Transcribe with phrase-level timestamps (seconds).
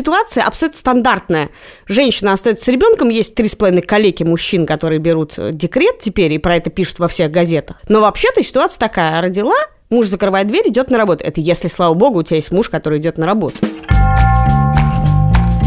[0.00, 1.48] ситуация абсолютно стандартная.
[1.86, 6.32] Женщина остается с ребенком, есть три с половиной коллеги мужчин, которые берут э, декрет теперь,
[6.32, 7.76] и про это пишут во всех газетах.
[7.88, 9.20] Но вообще-то ситуация такая.
[9.20, 9.54] Родила,
[9.90, 11.24] муж закрывает дверь, идет на работу.
[11.24, 13.58] Это если, слава богу, у тебя есть муж, который идет на работу.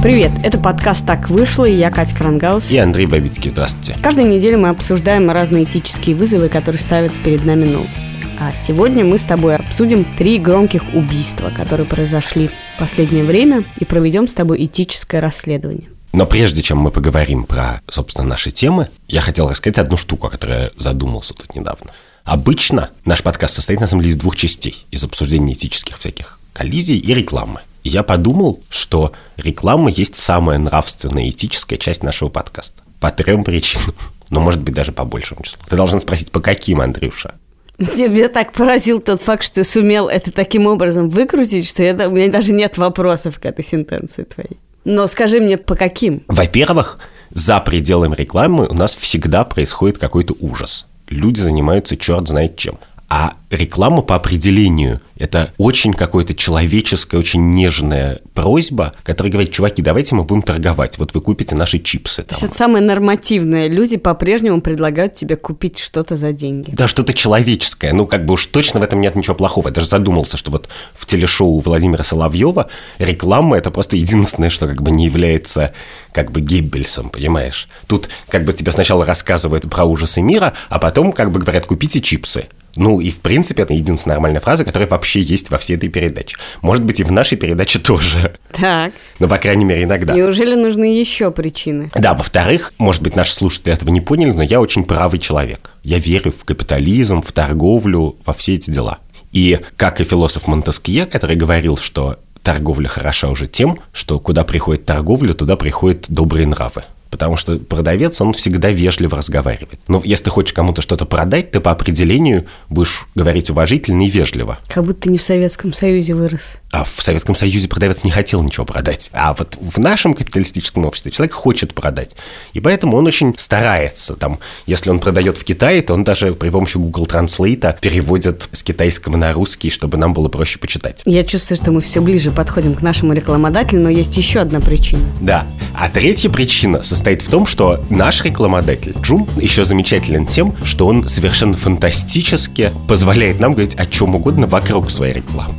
[0.02, 2.72] Привет, это подкаст «Так вышло» и я Катя Крангаус.
[2.72, 3.96] И Андрей Бабицкий, здравствуйте.
[4.02, 8.13] Каждую неделю мы обсуждаем разные этические вызовы, которые ставят перед нами новости.
[8.46, 13.86] А сегодня мы с тобой обсудим три громких убийства, которые произошли в последнее время, и
[13.86, 15.88] проведем с тобой этическое расследование.
[16.12, 20.30] Но прежде чем мы поговорим про, собственно, наши темы, я хотел рассказать одну штуку, о
[20.30, 21.92] которой я задумался тут недавно.
[22.26, 24.86] Обычно наш подкаст состоит, на самом деле, из двух частей.
[24.92, 27.62] Из обсуждения этических всяких коллизий и рекламы.
[27.86, 32.84] И я подумал, что реклама есть самая нравственная и этическая часть нашего подкаста.
[33.00, 33.96] По трем причинам.
[34.30, 35.62] Но, может быть, даже по большему числу.
[35.66, 37.36] Ты должен спросить, по каким, Андрюша?
[37.80, 42.12] Меня так поразил тот факт, что ты сумел это таким образом выкрутить, что я, у
[42.12, 44.60] меня даже нет вопросов к этой сентенции твоей.
[44.86, 46.24] Но скажи мне, по каким?
[46.28, 47.00] Во-первых,
[47.32, 50.86] за пределами рекламы у нас всегда происходит какой-то ужас.
[51.10, 52.78] Люди занимаются черт знает чем.
[53.10, 60.16] А реклама по определению– это очень какое-то человеческая, очень нежная просьба, которая говорит, чуваки, давайте
[60.16, 62.24] мы будем торговать, вот вы купите наши чипсы.
[62.24, 62.28] Там.
[62.28, 63.68] То есть это самое нормативное.
[63.68, 66.72] Люди по-прежнему предлагают тебе купить что-то за деньги.
[66.72, 67.94] Да, что-то человеческое.
[67.94, 69.68] Ну, как бы уж точно в этом нет ничего плохого.
[69.68, 74.82] Я даже задумался, что вот в телешоу Владимира Соловьева реклама– это просто единственное, что как
[74.82, 75.74] бы не является
[76.12, 77.68] как бы Геббельсом, понимаешь?
[77.88, 82.02] Тут как бы тебе сначала рассказывают про ужасы мира, а потом как бы говорят, купите
[82.02, 82.48] чипсы.
[82.76, 86.38] Ну и в принципе это единственная нормальная фраза, которая вообще есть во всей этой передаче.
[86.62, 88.38] Может быть и в нашей передаче тоже.
[88.54, 88.94] Так.
[89.20, 90.14] Но по крайней мере иногда.
[90.14, 91.90] Неужели нужны еще причины?
[91.94, 95.72] Да, во-вторых, может быть наши слушатели этого не поняли, но я очень правый человек.
[95.84, 99.00] Я верю в капитализм, в торговлю, во все эти дела.
[99.34, 104.86] И как и философ Монтескье, который говорил, что торговля хороша уже тем, что куда приходит
[104.86, 106.84] торговля, туда приходят добрые нравы
[107.14, 109.80] потому что продавец, он всегда вежливо разговаривает.
[109.88, 114.58] Но если ты хочешь кому-то что-то продать, ты по определению будешь говорить уважительно и вежливо.
[114.68, 116.60] Как будто ты не в Советском Союзе вырос.
[116.72, 119.12] А в Советском Союзе продавец не хотел ничего продать.
[119.14, 122.16] А вот в нашем капиталистическом обществе человек хочет продать.
[122.54, 124.16] И поэтому он очень старается.
[124.16, 128.64] Там, если он продает в Китае, то он даже при помощи Google Translate переводит с
[128.64, 131.04] китайского на русский, чтобы нам было проще почитать.
[131.06, 135.04] Я чувствую, что мы все ближе подходим к нашему рекламодателю, но есть еще одна причина.
[135.22, 135.46] Да.
[135.76, 140.88] А третья причина состоит состоит в том, что наш рекламодатель Джум еще замечателен тем, что
[140.88, 145.54] он совершенно фантастически позволяет нам говорить о чем угодно вокруг своей рекламы.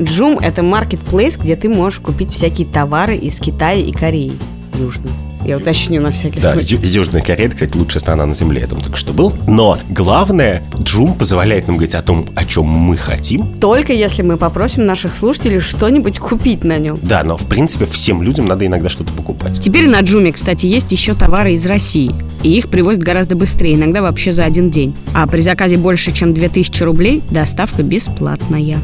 [0.00, 4.32] Джум– это маркетплейс, где ты можешь купить всякие товары из Китая и Кореи
[4.74, 5.12] южной.
[5.46, 6.76] Я уточню на всякий да, случай.
[6.76, 9.32] Южная Корея, кстати, лучшая страна на Земле, я там только что был.
[9.46, 13.46] Но главное, Джум позволяет нам говорить о том, о чем мы хотим.
[13.60, 16.98] Только если мы попросим наших слушателей что-нибудь купить на нем.
[17.02, 19.60] Да, но в принципе всем людям надо иногда что-то покупать.
[19.60, 22.14] Теперь на Джуме, кстати, есть еще товары из России.
[22.42, 24.94] И их привозят гораздо быстрее, иногда вообще за один день.
[25.14, 28.78] А при заказе больше, чем 2000 рублей, доставка бесплатная.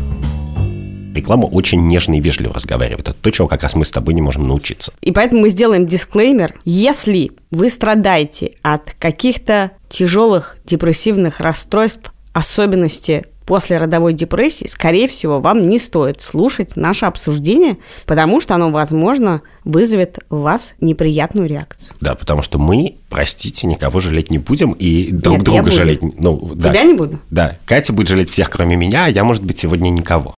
[1.18, 3.08] Реклама очень нежно и вежливо разговаривает.
[3.08, 4.92] Это то, чего как раз мы с тобой не можем научиться.
[5.00, 6.54] И поэтому мы сделаем дисклеймер.
[6.64, 15.66] Если вы страдаете от каких-то тяжелых депрессивных расстройств, особенности после родовой депрессии, скорее всего, вам
[15.66, 21.94] не стоит слушать наше обсуждение, потому что оно, возможно, вызовет у вас неприятную реакцию.
[22.02, 26.00] Да, потому что мы, простите, никого жалеть не будем и друг Нет, друга жалеть.
[26.02, 26.68] Ну, да.
[26.70, 27.20] Тебя не буду.
[27.30, 30.34] Да, Катя будет жалеть всех, кроме меня, а я, может быть, сегодня никого.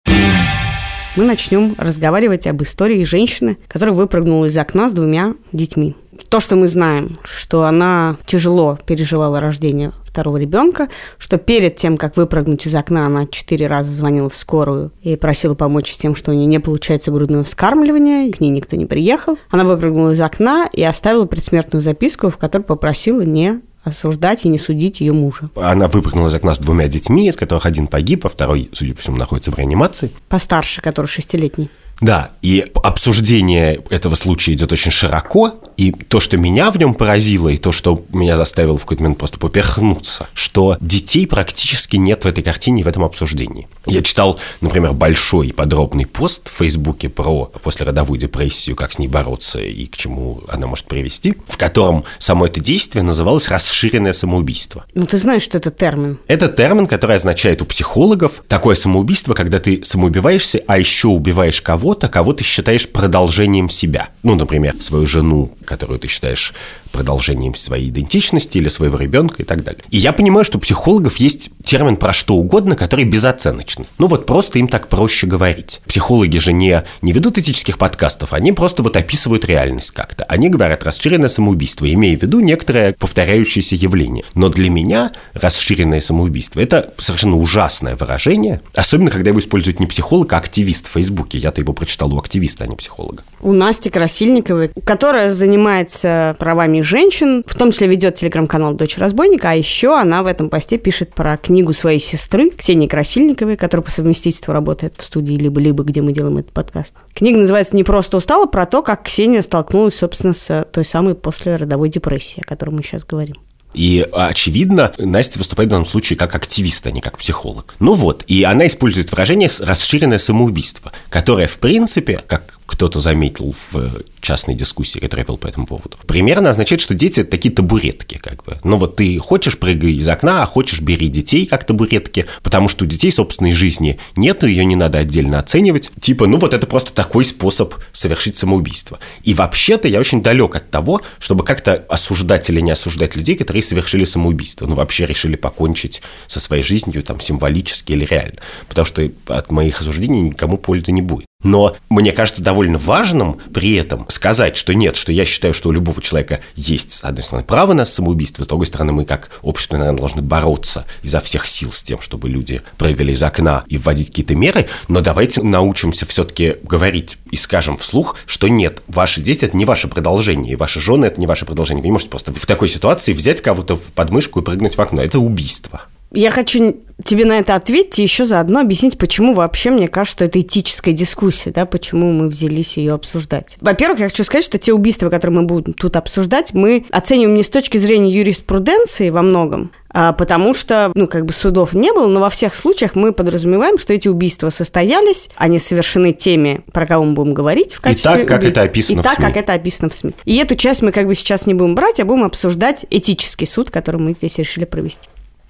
[1.16, 5.96] Мы начнем разговаривать об истории женщины, которая выпрыгнула из окна с двумя детьми.
[6.30, 10.88] То, что мы знаем, что она тяжело переживала рождение второго ребенка,
[11.18, 15.56] что перед тем, как выпрыгнуть из окна, она четыре раза звонила в скорую и просила
[15.56, 19.38] помочь с тем, что у нее не получается грудное вскармливание, к ней никто не приехал.
[19.50, 24.58] Она выпрыгнула из окна и оставила предсмертную записку, в которой попросила не осуждать и не
[24.58, 25.50] судить ее мужа.
[25.56, 29.02] Она выпрыгнула из окна с двумя детьми, из которых один погиб, а второй, судя по
[29.02, 30.12] всему, находится в реанимации.
[30.30, 31.70] Постарше, который шестилетний.
[32.02, 37.50] Да, и обсуждение этого случая идет очень широко, и то, что меня в нем поразило,
[37.50, 42.28] и то, что меня заставило в какой-то момент просто поперхнуться, что детей практически нет в
[42.28, 43.68] этой картине, в этом обсуждении.
[43.86, 49.08] Я читал, например, большой и подробный пост в Фейсбуке про послеродовую депрессию, как с ней
[49.08, 54.86] бороться и к чему она может привести, в котором само это действие называлось расширенное самоубийство.
[54.94, 56.20] Ну, ты знаешь, что это термин.
[56.28, 62.08] Это термин, который означает у психологов такое самоубийство, когда ты самоубиваешься, а еще убиваешь кого-то,
[62.08, 64.10] кого ты считаешь продолжением себя.
[64.22, 66.54] ну, например, свою жену, которую ты считаешь
[66.92, 69.84] продолжением своей идентичности или своего ребенка и так далее.
[69.90, 73.88] И я понимаю, что у психологов есть термин про что угодно, который безоценочный.
[73.98, 75.82] Ну вот просто им так проще говорить.
[75.88, 80.24] Психологи же не, не ведут этических подкастов, они просто вот описывают реальность как-то.
[80.26, 84.26] Они говорят расширенное самоубийство, имея в виду некоторое повторяющееся явление.
[84.34, 90.34] Но для меня расширенное самоубийство– это совершенно ужасное выражение, особенно когда его использует не психолог,
[90.34, 91.38] а активист в Фейсбуке.
[91.38, 93.24] Я-то его прочитал у активиста, а не психолога.
[93.42, 99.54] У Насти Красильниковой, которая занимается правами женщин, в том числе ведет телеграм-канал «Дочь разбойника», а
[99.54, 104.54] еще она в этом посте пишет про книгу своей сестры Ксении Красильниковой, которая по совместительству
[104.54, 106.96] работает в студии «Либо-либо», где мы делаем этот подкаст.
[107.14, 111.90] Книга называется «Не просто устала», про то, как Ксения столкнулась, собственно, с той самой послеродовой
[111.90, 113.36] депрессией, о которой мы сейчас говорим.
[113.74, 117.76] И, очевидно, Настя выступает в данном случае как активист, а не как психолог.
[117.80, 124.02] Ну вот, и она использует выражение «расширенное самоубийство», которое, в принципе, как кто-то заметил в
[124.22, 128.44] частной дискуссии, которую я вел по этому поводу, примерно означает, что дети– такие табуретки, как
[128.44, 128.58] бы.
[128.64, 132.86] Ну вот ты хочешь прыгай из окна, а хочешь бери детей как табуретки, потому что
[132.86, 135.92] у детей собственной жизни нету, ее не надо отдельно оценивать.
[136.00, 139.00] Типа, ну вот это просто такой способ совершить самоубийство.
[139.24, 143.64] И вообще-то я очень далек от того, чтобы как-то осуждать или не осуждать людей, которые
[143.64, 148.40] совершили самоубийство, ну вообще решили покончить со своей жизнью там символически или реально.
[148.68, 151.26] Потому что от моих осуждений никому пользы не будет.
[151.42, 155.72] Но мне кажется довольно важным при этом сказать, что нет, что я считаю, что у
[155.72, 159.78] любого человека есть, с одной стороны, право на самоубийство, с другой стороны, мы как общество,
[159.78, 164.08] наверное, должны бороться изо всех сил с тем, чтобы люди прыгали из окна и вводить
[164.08, 169.56] какие-то меры, но давайте научимся все-таки говорить и скажем вслух, что нет, ваши дети– это
[169.56, 171.82] не ваше продолжение, и ваши жены– это не ваше продолжение.
[171.82, 175.02] Вы не можете просто в такой ситуации взять кого-то в подмышку и прыгнуть в окно.
[175.02, 175.84] Это убийство.
[176.12, 180.26] Я хочу тебе на это ответить и еще заодно объяснить, почему вообще мне кажется, что
[180.26, 183.58] это этическая дискуссия, да, почему мы взялись ее обсуждать.
[183.62, 187.44] Во-первых, я хочу сказать, что те убийства, которые мы будем тут обсуждать, мы оцениваем не
[187.44, 192.08] с точки зрения юриспруденции во многом, а потому что, ну, как бы судов не было,
[192.08, 197.06] но во всех случаях мы подразумеваем, что эти убийства состоялись, они совершены теми, про кого
[197.06, 198.52] мы будем говорить в качестве И так, как убийц.
[198.52, 199.26] это описано И в так, СМИ.
[199.26, 200.14] как это описано в СМИ.
[200.26, 203.72] И эту часть мы как бы сейчас не будем брать, а будем обсуждать этический суд,
[203.72, 205.08] который мы здесь решили провести.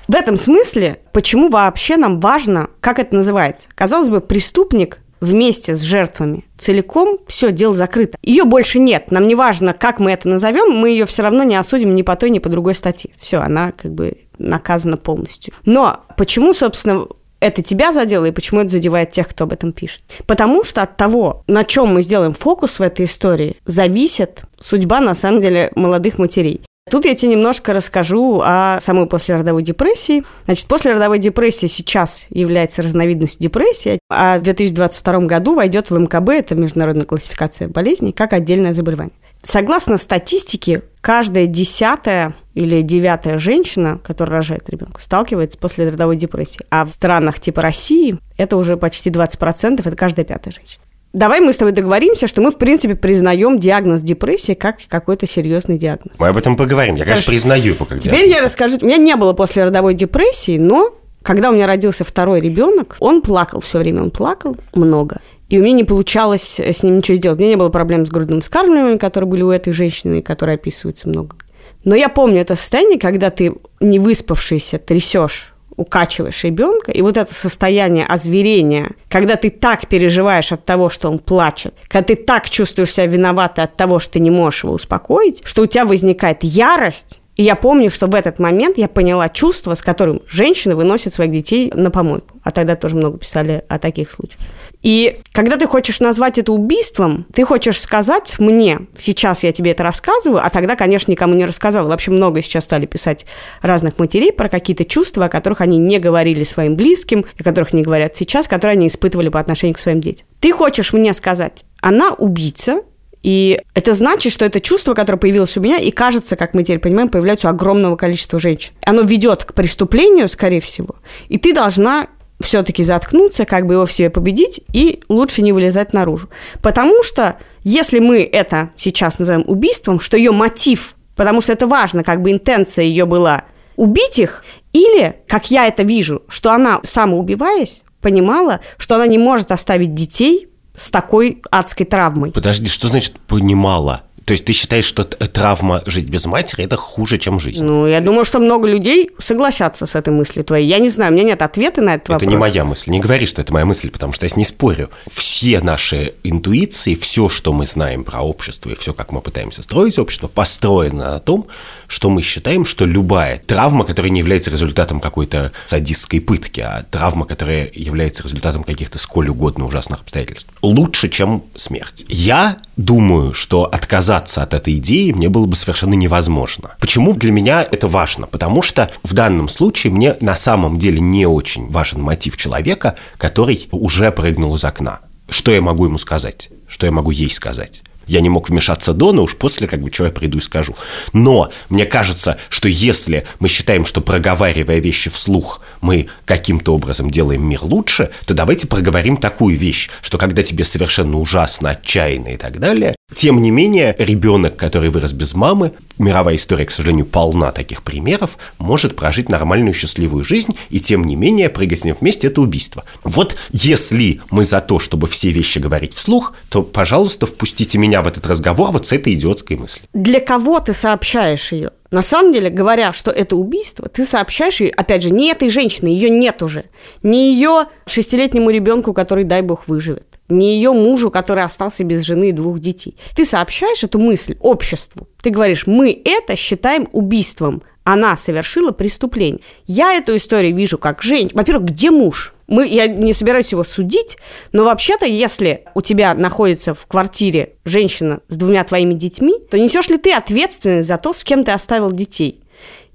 [0.09, 3.69] В этом смысле, почему вообще нам важно, как это называется?
[3.75, 8.17] Казалось бы, преступник вместе с жертвами целиком, все, дело закрыто.
[8.23, 9.11] Ее больше нет.
[9.11, 12.15] Нам не важно, как мы это назовем, мы ее все равно не осудим ни по
[12.15, 13.11] той, ни по другой статье.
[13.19, 15.53] Все, она как бы наказана полностью.
[15.63, 17.05] Но почему, собственно,
[17.39, 20.01] это тебя задело и почему это задевает тех, кто об этом пишет?
[20.25, 25.13] Потому что от того, на чем мы сделаем фокус в этой истории, зависит судьба, на
[25.13, 26.61] самом деле, молодых матерей.
[26.89, 30.23] Тут я тебе немножко расскажу о самой послеродовой депрессии.
[30.45, 36.55] Значит, послеродовая депрессия сейчас является разновидностью депрессии, а в 2022 году войдет в МКБ, это
[36.55, 39.13] международная классификация болезней, как отдельное заболевание.
[39.41, 46.65] Согласно статистике, каждая десятая или девятая женщина, которая рожает ребенка, сталкивается с послеродовой депрессией.
[46.69, 50.83] А в странах типа России это уже почти 20%, это каждая пятая женщина.
[51.11, 55.77] Давай мы с тобой договоримся, что мы, в принципе, признаем диагноз депрессии как какой-то серьезный
[55.77, 56.19] диагноз.
[56.19, 56.95] Мы об этом поговорим.
[56.95, 57.31] Я, конечно, Хорошо.
[57.31, 58.35] признаю его как Теперь диагноз.
[58.37, 58.77] я расскажу.
[58.81, 63.21] У меня не было после родовой депрессии, но когда у меня родился второй ребенок, он
[63.23, 65.19] плакал все время, он плакал много.
[65.49, 67.39] И у меня не получалось с ним ничего сделать.
[67.39, 71.09] У меня не было проблем с грудным вскармливанием, которые были у этой женщины, которые описываются
[71.09, 71.35] много.
[71.83, 77.33] Но я помню это состояние, когда ты не выспавшийся трясешь укачиваешь ребенка, и вот это
[77.33, 82.93] состояние озверения, когда ты так переживаешь от того, что он плачет, когда ты так чувствуешь
[82.93, 87.21] себя виноватой от того, что ты не можешь его успокоить, что у тебя возникает ярость,
[87.39, 91.31] и я помню, что в этот момент я поняла чувство, с которым женщины выносят своих
[91.31, 92.37] детей на помойку.
[92.43, 94.41] А тогда тоже много писали о таких случаях.
[94.81, 99.83] И когда ты хочешь назвать это убийством, ты хочешь сказать мне, сейчас я тебе это
[99.83, 101.87] рассказываю, а тогда, конечно, никому не рассказала.
[101.87, 103.25] Вообще много сейчас стали писать
[103.61, 107.83] разных матерей про какие-то чувства, о которых они не говорили своим близким, о которых не
[107.83, 110.27] говорят сейчас, которые они испытывали по отношению к своим детям.
[110.41, 112.81] Ты хочешь мне сказать, она убийца,
[113.21, 116.79] и это значит, что это чувство, которое появилось у меня, и кажется, как мы теперь
[116.79, 118.73] понимаем, появляется у огромного количества женщин.
[118.85, 120.95] Оно ведет к преступлению, скорее всего,
[121.27, 122.07] и ты должна
[122.39, 126.29] все-таки заткнуться, как бы его в себе победить, и лучше не вылезать наружу.
[126.61, 132.03] Потому что если мы это сейчас называем убийством, что ее мотив, потому что это важно,
[132.03, 133.43] как бы интенция ее была
[133.75, 139.51] убить их, или, как я это вижу, что она, самоубиваясь, понимала, что она не может
[139.51, 140.48] оставить детей
[140.79, 142.31] с такой адской травмой.
[142.31, 144.03] Подожди, что значит понимала?
[144.29, 147.63] То есть ты считаешь, что травма жить без матери– это хуже, чем жизнь?
[147.63, 150.67] Ну, я думаю, что много людей согласятся с этой мыслью твоей.
[150.67, 152.27] Я не знаю, у меня нет ответа на этот это вопрос.
[152.27, 152.91] Это не моя мысль.
[152.91, 154.91] Не говори, что это моя мысль, потому что я с ней спорю.
[155.11, 159.97] Все наши интуиции, все, что мы знаем про общество и все, как мы пытаемся строить
[159.97, 161.47] общество, построено на том,
[161.87, 167.25] что мы считаем, что любая травма, которая не является результатом какой-то садистской пытки, а травма,
[167.25, 172.05] которая является результатом каких-то сколь угодно ужасных обстоятельств, лучше, чем смерть.
[172.07, 176.75] Я думаю, что отказаться от этой идеи мне было бы совершенно невозможно.
[176.79, 178.27] Почему для меня это важно?
[178.27, 183.67] Потому что в данном случае мне на самом деле не очень важен мотив человека, который
[183.71, 184.99] уже прыгнул из окна.
[185.29, 186.49] Что я могу ему сказать?
[186.67, 187.83] Что я могу ей сказать?
[188.09, 190.75] Я не мог вмешаться до, но уж после как бы что я приду и скажу.
[191.13, 197.47] Но мне кажется, что если мы считаем, что проговаривая вещи вслух, мы каким-то образом делаем
[197.47, 202.59] мир лучше, то давайте проговорим такую вещь, что когда тебе совершенно ужасно, отчаянно и так
[202.59, 207.83] далее, тем не менее, ребенок, который вырос без мамы, мировая история, к сожалению, полна таких
[207.83, 212.41] примеров, может прожить нормальную счастливую жизнь, и тем не менее прыгать с ним вместе– это
[212.41, 212.83] убийство.
[213.03, 218.07] Вот если мы за то, чтобы все вещи говорить вслух, то, пожалуйста, впустите меня в
[218.07, 219.85] этот разговор вот с этой идиотской мыслью.
[219.93, 221.71] Для кого ты сообщаешь ее?
[221.91, 225.93] На самом деле, говоря, что это убийство, ты сообщаешь ее, опять же, не этой женщине,
[225.93, 226.65] ее нет уже,
[227.01, 232.29] не ее шестилетнему ребенку, который, дай бог, выживет не ее мужу, который остался без жены
[232.29, 232.95] и двух детей.
[233.15, 235.07] Ты сообщаешь эту мысль обществу.
[235.21, 237.63] Ты говоришь, мы это считаем убийством.
[237.83, 239.41] Она совершила преступление.
[239.65, 241.39] Я эту историю вижу как женщина.
[241.39, 242.35] Во-первых, где муж?
[242.49, 244.17] Мы, я не собираюсь его судить,
[244.51, 249.87] но вообще-то, если у тебя находится в квартире женщина с двумя твоими детьми, то несешь
[249.87, 252.43] ли ты ответственность за то, с кем ты оставил детей?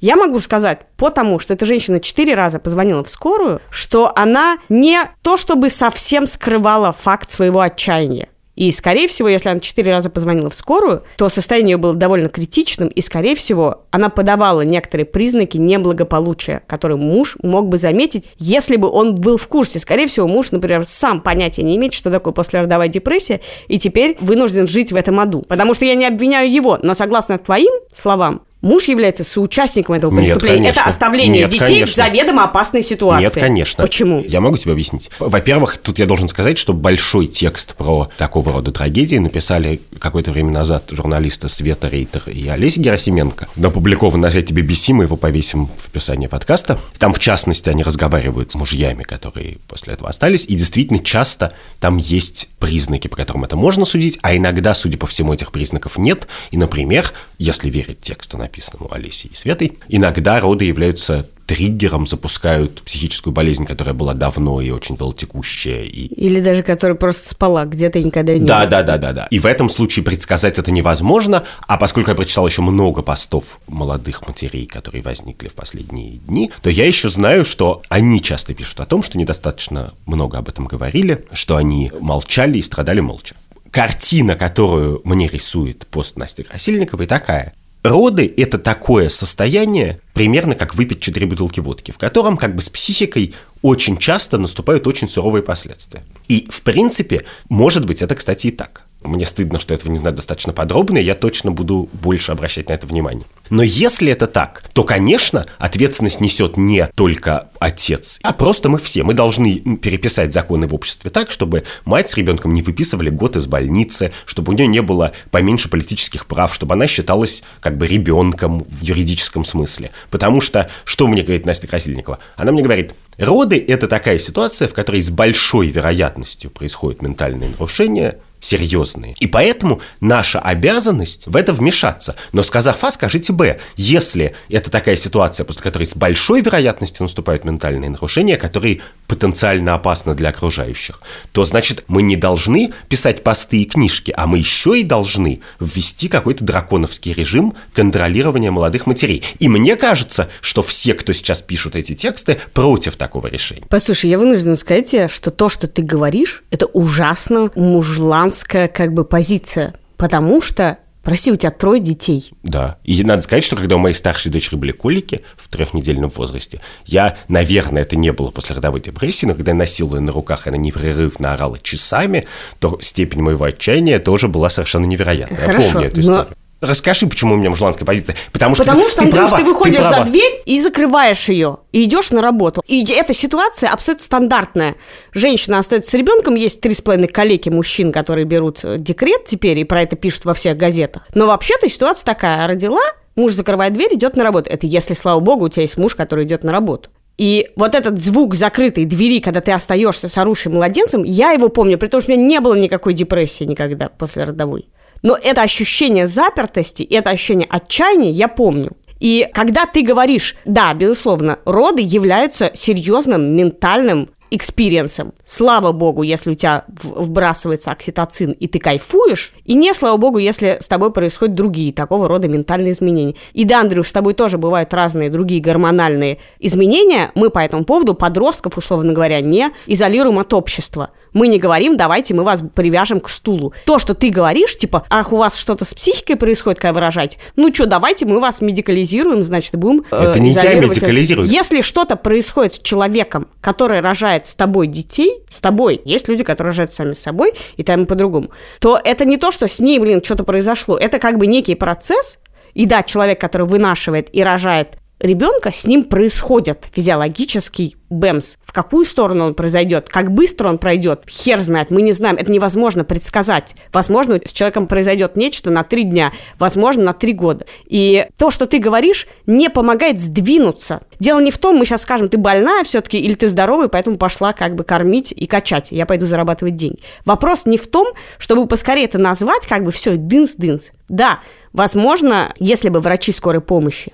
[0.01, 5.01] Я могу сказать, потому что эта женщина четыре раза позвонила в скорую, что она не
[5.23, 8.29] то чтобы совсем скрывала факт своего отчаяния.
[8.57, 12.29] И, скорее всего, если она четыре раза позвонила в скорую, то состояние ее было довольно
[12.29, 18.77] критичным, и, скорее всего, она подавала некоторые признаки неблагополучия, которые муж мог бы заметить, если
[18.77, 19.79] бы он был в курсе.
[19.81, 24.67] Скорее всего, муж, например, сам понятия не имеет, что такое послеродовая депрессия, и теперь вынужден
[24.67, 25.43] жить в этом аду.
[25.43, 30.61] Потому что я не обвиняю его, но согласно твоим словам, муж является соучастником этого преступления.
[30.61, 31.93] Нет, Это оставление Нет, детей конечно.
[31.93, 33.25] в заведомо опасной ситуации.
[33.25, 33.85] Нет, конечно.
[33.85, 34.25] Почему?
[34.27, 35.11] Я могу тебе объяснить.
[35.19, 40.51] Во-первых, тут я должен сказать, что большой текст про такого рода трагедии написали какое-то время
[40.51, 43.49] назад журналисты Света Рейтер и Олеся Герасименко.
[43.63, 46.81] Опубликован на сайте BBC, мы его повесим в описании подкаста.
[46.99, 51.99] Там, в частности, они разговаривают с мужьями, которые после этого остались, и действительно часто там
[51.99, 56.27] есть признаки, по которым это можно судить, а иногда, судя по всему, этих признаков нет.
[56.51, 63.35] И, например, если верить тексту, написанному Олесей и Светой, иногда роды являются триггером запускают психическую
[63.35, 65.83] болезнь, которая была давно и очень волтекущая.
[65.83, 66.07] И...
[66.07, 69.27] Или даже которая просто спала где-то и никогда не да, да, да, да, да.
[69.31, 74.27] И в этом случае предсказать это невозможно, а поскольку я прочитал еще много постов молодых
[74.27, 78.87] матерей, которые возникли в последние дни, то я еще знаю, что они часто пишут о
[78.87, 83.35] том, что недостаточно много об этом говорили, что они молчали и страдали молча.
[83.71, 87.53] Картина, которую мне рисует пост Насти Красильниковой, такая–
[87.85, 92.71] Роды– это такое состояние, примерно как выпить 4 бутылки водки, в котором как бы с
[92.71, 96.03] психикой очень часто наступают очень суровые последствия.
[96.27, 98.87] И, в принципе, может быть, это, кстати, и так.
[99.05, 102.73] Мне стыдно, что этого не знаю достаточно подробно, и я точно буду больше обращать на
[102.73, 103.25] это внимание.
[103.51, 109.03] Но если это так, то, конечно, ответственность несет не только отец, а просто мы все.
[109.03, 113.47] Мы должны переписать законы в обществе так, чтобы мать с ребенком не выписывали год из
[113.47, 118.61] больницы, чтобы у нее не было поменьше политических прав, чтобы она считалась как бы ребенком
[118.61, 119.91] в юридическом смысле.
[120.11, 122.21] Потому что, что мне говорит Настя Красильникова?
[122.37, 128.19] Она мне говорит, роды– это такая ситуация, в которой с большой вероятностью происходит ментальное нарушение–
[128.45, 129.15] серьезные.
[129.21, 132.17] И поэтому наша обязанность в это вмешаться.
[132.33, 133.59] Но сказав А, скажите Б.
[133.77, 140.15] Если это такая ситуация, после которой с большой вероятностью наступают ментальные нарушения, которые потенциально опасны
[140.15, 141.01] для окружающих,
[141.33, 146.09] то значит мы не должны писать посты и книжки, а мы еще и должны ввести
[146.09, 149.23] какой-то драконовский режим контролирования молодых матерей.
[149.39, 153.65] И мне кажется, что все, кто сейчас пишут эти тексты, против такого решения.
[153.69, 158.93] Послушай, я вынуждена сказать тебе, что то, что ты говоришь, это ужасно мужлан женская как
[158.93, 162.33] бы позиция, потому что Прости, у тебя трое детей.
[162.43, 162.79] Да.
[162.83, 167.19] И надо сказать, что когда у моей старшей дочери были колики в трехнедельном возрасте, я,
[167.29, 170.57] наверное, это не было после родовой депрессии, но когда я носил ее на руках, она
[170.57, 172.25] непрерывно орала часами,
[172.59, 175.39] то степень моего отчаяния тоже была совершенно невероятная.
[175.39, 176.37] Хорошо, я помню эту историю.
[176.65, 178.17] Расскажи, почему у меня мужланская позиция.
[178.33, 180.05] Потому что, Потому что, ты, Андрюш, права, ты выходишь права.
[180.05, 182.63] за дверь и закрываешь ее, и идешь на работу.
[182.67, 184.75] И эта ситуация абсолютно стандартная.
[185.13, 189.59] Женщина остается с ребенком, есть три с половиной коллеги мужчин, которые берут э, декрет теперь,
[189.59, 191.07] и про это пишут во всех газетах.
[191.15, 192.47] Но вообще-то ситуация такая.
[192.47, 192.83] Родила,
[193.17, 194.51] муж закрывает дверь, идет на работу.
[194.51, 196.91] Это если, слава богу, у тебя есть муж, который идет на работу.
[197.17, 201.79] И вот этот звук закрытой двери, когда ты остаешься с орущим младенцем, я его помню,
[201.79, 204.67] при том, что у меня не было никакой депрессии никогда после родовой.
[205.05, 208.73] Но это ощущение запертости, это ощущение отчаяния я помню.
[209.01, 215.13] И когда ты говоришь, да, безусловно, роды являются серьезным ментальным experience ом.
[215.25, 220.57] Слава богу, если у тебя вбрасывается окситоцин, и ты кайфуешь, и не слава богу, если
[220.59, 223.15] с тобой происходят другие такого рода ментальные изменения.
[223.35, 227.13] И да, Андрюш, с тобой тоже бывают разные другие гормональные изменения.
[227.15, 230.91] Мы по этому поводу подростков, условно говоря, не изолируем от общества.
[231.15, 233.55] Мы не говорим, давайте мы вас привяжем к стулу.
[233.65, 237.55] То, что ты говоришь, типа, ах, у вас что-то с психикой происходит, когда выражать, ну
[237.55, 240.77] что, давайте мы вас медикализируем, значит, будем э, Это не я изолировать.
[240.77, 241.27] медикализирую.
[241.29, 246.51] Если что-то происходит с человеком, который рожает с тобой детей, с тобой, есть люди, которые
[246.51, 249.79] рожают сами с собой, и там и по-другому, то это не то, что с ней,
[249.79, 250.77] блин, что-то произошло.
[250.77, 252.19] Это как бы некий процесс,
[252.55, 258.37] и да, человек, который вынашивает и рожает ребенка, с ним происходит физиологический бэмс.
[258.45, 262.33] В какую сторону он произойдет, как быстро он пройдет, хер знает, мы не знаем, это
[262.33, 263.55] невозможно предсказать.
[263.73, 267.47] Возможно, с человеком произойдет нечто на три дня, возможно, на три года.
[267.67, 270.81] И то, что ты говоришь, не помогает сдвинуться.
[270.99, 274.33] Дело не в том, мы сейчас скажем, ты больная все-таки или ты здоровая, поэтому пошла
[274.33, 276.81] как бы кормить и качать, я пойду зарабатывать деньги.
[277.05, 277.87] Вопрос не в том,
[278.19, 280.71] чтобы поскорее это назвать, как бы все, дынс-дынс.
[280.89, 281.21] Да,
[281.53, 283.93] возможно, если бы врачи скорой помощи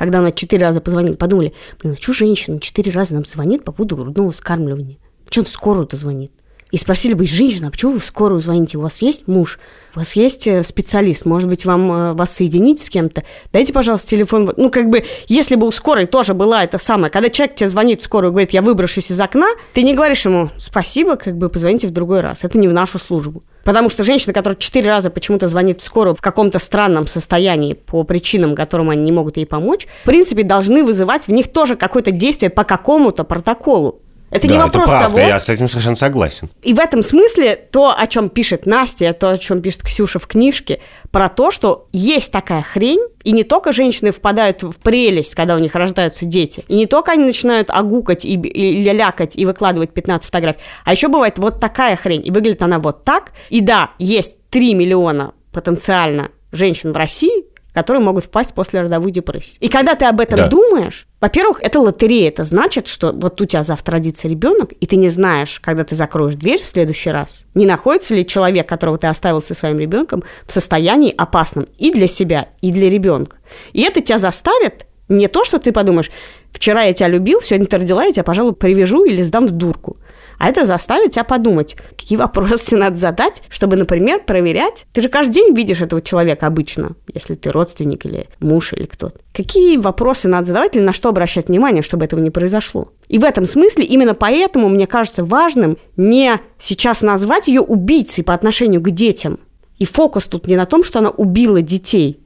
[0.00, 3.72] когда она четыре раза позвонила, подумали, блин, а что женщина четыре раза нам звонит по
[3.72, 4.96] поводу грудного вскармливания?
[5.26, 6.32] Почему он в скорую-то звонит?
[6.70, 8.78] И спросили бы, женщина, а почему вы в скорую звоните?
[8.78, 9.58] У вас есть муж?
[9.94, 11.24] У вас есть э, специалист?
[11.24, 13.24] Может быть, вам э, вас соединить с кем-то?
[13.52, 14.52] Дайте, пожалуйста, телефон.
[14.56, 18.00] Ну, как бы, если бы у скорой тоже была это самое, когда человек тебе звонит
[18.00, 21.48] в скорую и говорит, я выброшусь из окна, ты не говоришь ему, спасибо, как бы,
[21.48, 22.44] позвоните в другой раз.
[22.44, 23.42] Это не в нашу службу.
[23.64, 28.04] Потому что женщина, которая четыре раза почему-то звонит в скорую в каком-то странном состоянии по
[28.04, 32.12] причинам, которым они не могут ей помочь, в принципе, должны вызывать в них тоже какое-то
[32.12, 34.00] действие по какому-то протоколу.
[34.30, 36.50] Это да, не вопрос это правда, того, я с этим совершенно согласен.
[36.62, 40.26] и в этом смысле то, о чем пишет Настя, то, о чем пишет Ксюша в
[40.26, 45.56] книжке, про то, что есть такая хрень, и не только женщины впадают в прелесть, когда
[45.56, 49.92] у них рождаются дети, и не только они начинают огукать и, и лялякать и выкладывать
[49.92, 53.32] 15 фотографий, а еще бывает вот такая хрень, и выглядит она вот так.
[53.48, 57.44] И да, есть 3 миллиона потенциально женщин в России,
[57.74, 59.56] которые могут впасть после родовой депрессии.
[59.60, 60.46] И когда ты об этом Да.
[60.48, 62.28] думаешь, во-первых, это лотерея.
[62.28, 65.94] Это значит, что вот у тебя завтра родится ребенок, и ты не знаешь, когда ты
[65.94, 70.22] закроешь дверь в следующий раз, не находится ли человек, которого ты оставил со своим ребенком,
[70.46, 73.36] в состоянии опасном и для себя, и для ребенка.
[73.72, 76.10] И это тебя заставит не то, что ты подумаешь,
[76.52, 79.98] вчера я тебя любил, сегодня ты родила, я тебя, пожалуй, привяжу или сдам в дурку.
[80.40, 84.86] А это заставит тебя подумать, какие вопросы тебе надо задать, чтобы, например, проверять.
[84.92, 89.20] Ты же каждый день видишь этого человека обычно, если ты родственник или муж или кто-то.
[89.34, 92.88] Какие вопросы надо задавать или на что обращать внимание, чтобы этого не произошло.
[93.08, 98.32] И в этом смысле именно поэтому мне кажется важным не сейчас назвать ее убийцей по
[98.32, 99.40] отношению к детям.
[99.76, 102.18] И фокус тут не на том, что она убила детей,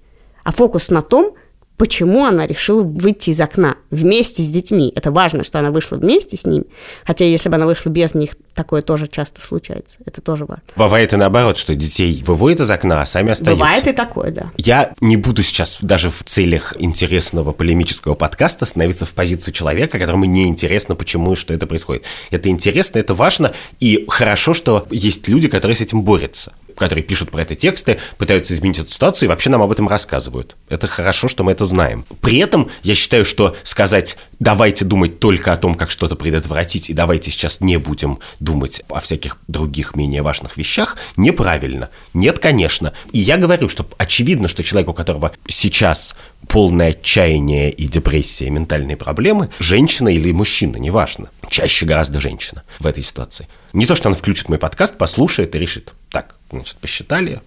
[0.45, 1.35] а фокус на том,
[1.77, 4.93] почему она решила выйти из окна вместе с детьми.
[4.95, 6.65] Это важно, что она вышла вместе с ними.
[7.05, 9.99] Хотя если бы она вышла без них, такое тоже часто случается.
[10.07, 10.65] Это тоже важно.
[10.77, 13.65] Бывает и наоборот, что детей выводят из окна, а сами остаются.
[13.65, 14.53] Бывает и такое, да.
[14.57, 20.25] Я не буду сейчас даже в целях интересного полемического подкаста становиться в позицию человека, которому
[20.25, 22.05] не интересно, почему и что это происходит.
[22.31, 27.31] Это интересно, это важно, и хорошо, что есть люди, которые с этим борются которые пишут
[27.31, 30.57] про это тексты, пытаются изменить эту ситуацию и вообще нам об этом рассказывают.
[30.69, 32.05] Это хорошо, что мы это знаем.
[32.21, 36.95] При этом я считаю, что сказать «давайте думать только о том, как что-то предотвратить, и
[36.95, 41.91] давайте сейчас не будем думать о всяких других менее важных вещах» неправильно.
[42.13, 42.93] Нет, конечно.
[43.13, 46.15] И я говорю, что очевидно, что человек, у которого сейчас
[46.49, 51.31] полное отчаяние и депрессия, ментальные проблемы, женщина или мужчина, неважно.
[51.49, 53.49] Чаще гораздо женщина в этой ситуации.
[53.73, 57.41] Не то, что он включит мой подкаст, послушает и решит, так, значит, посчитали,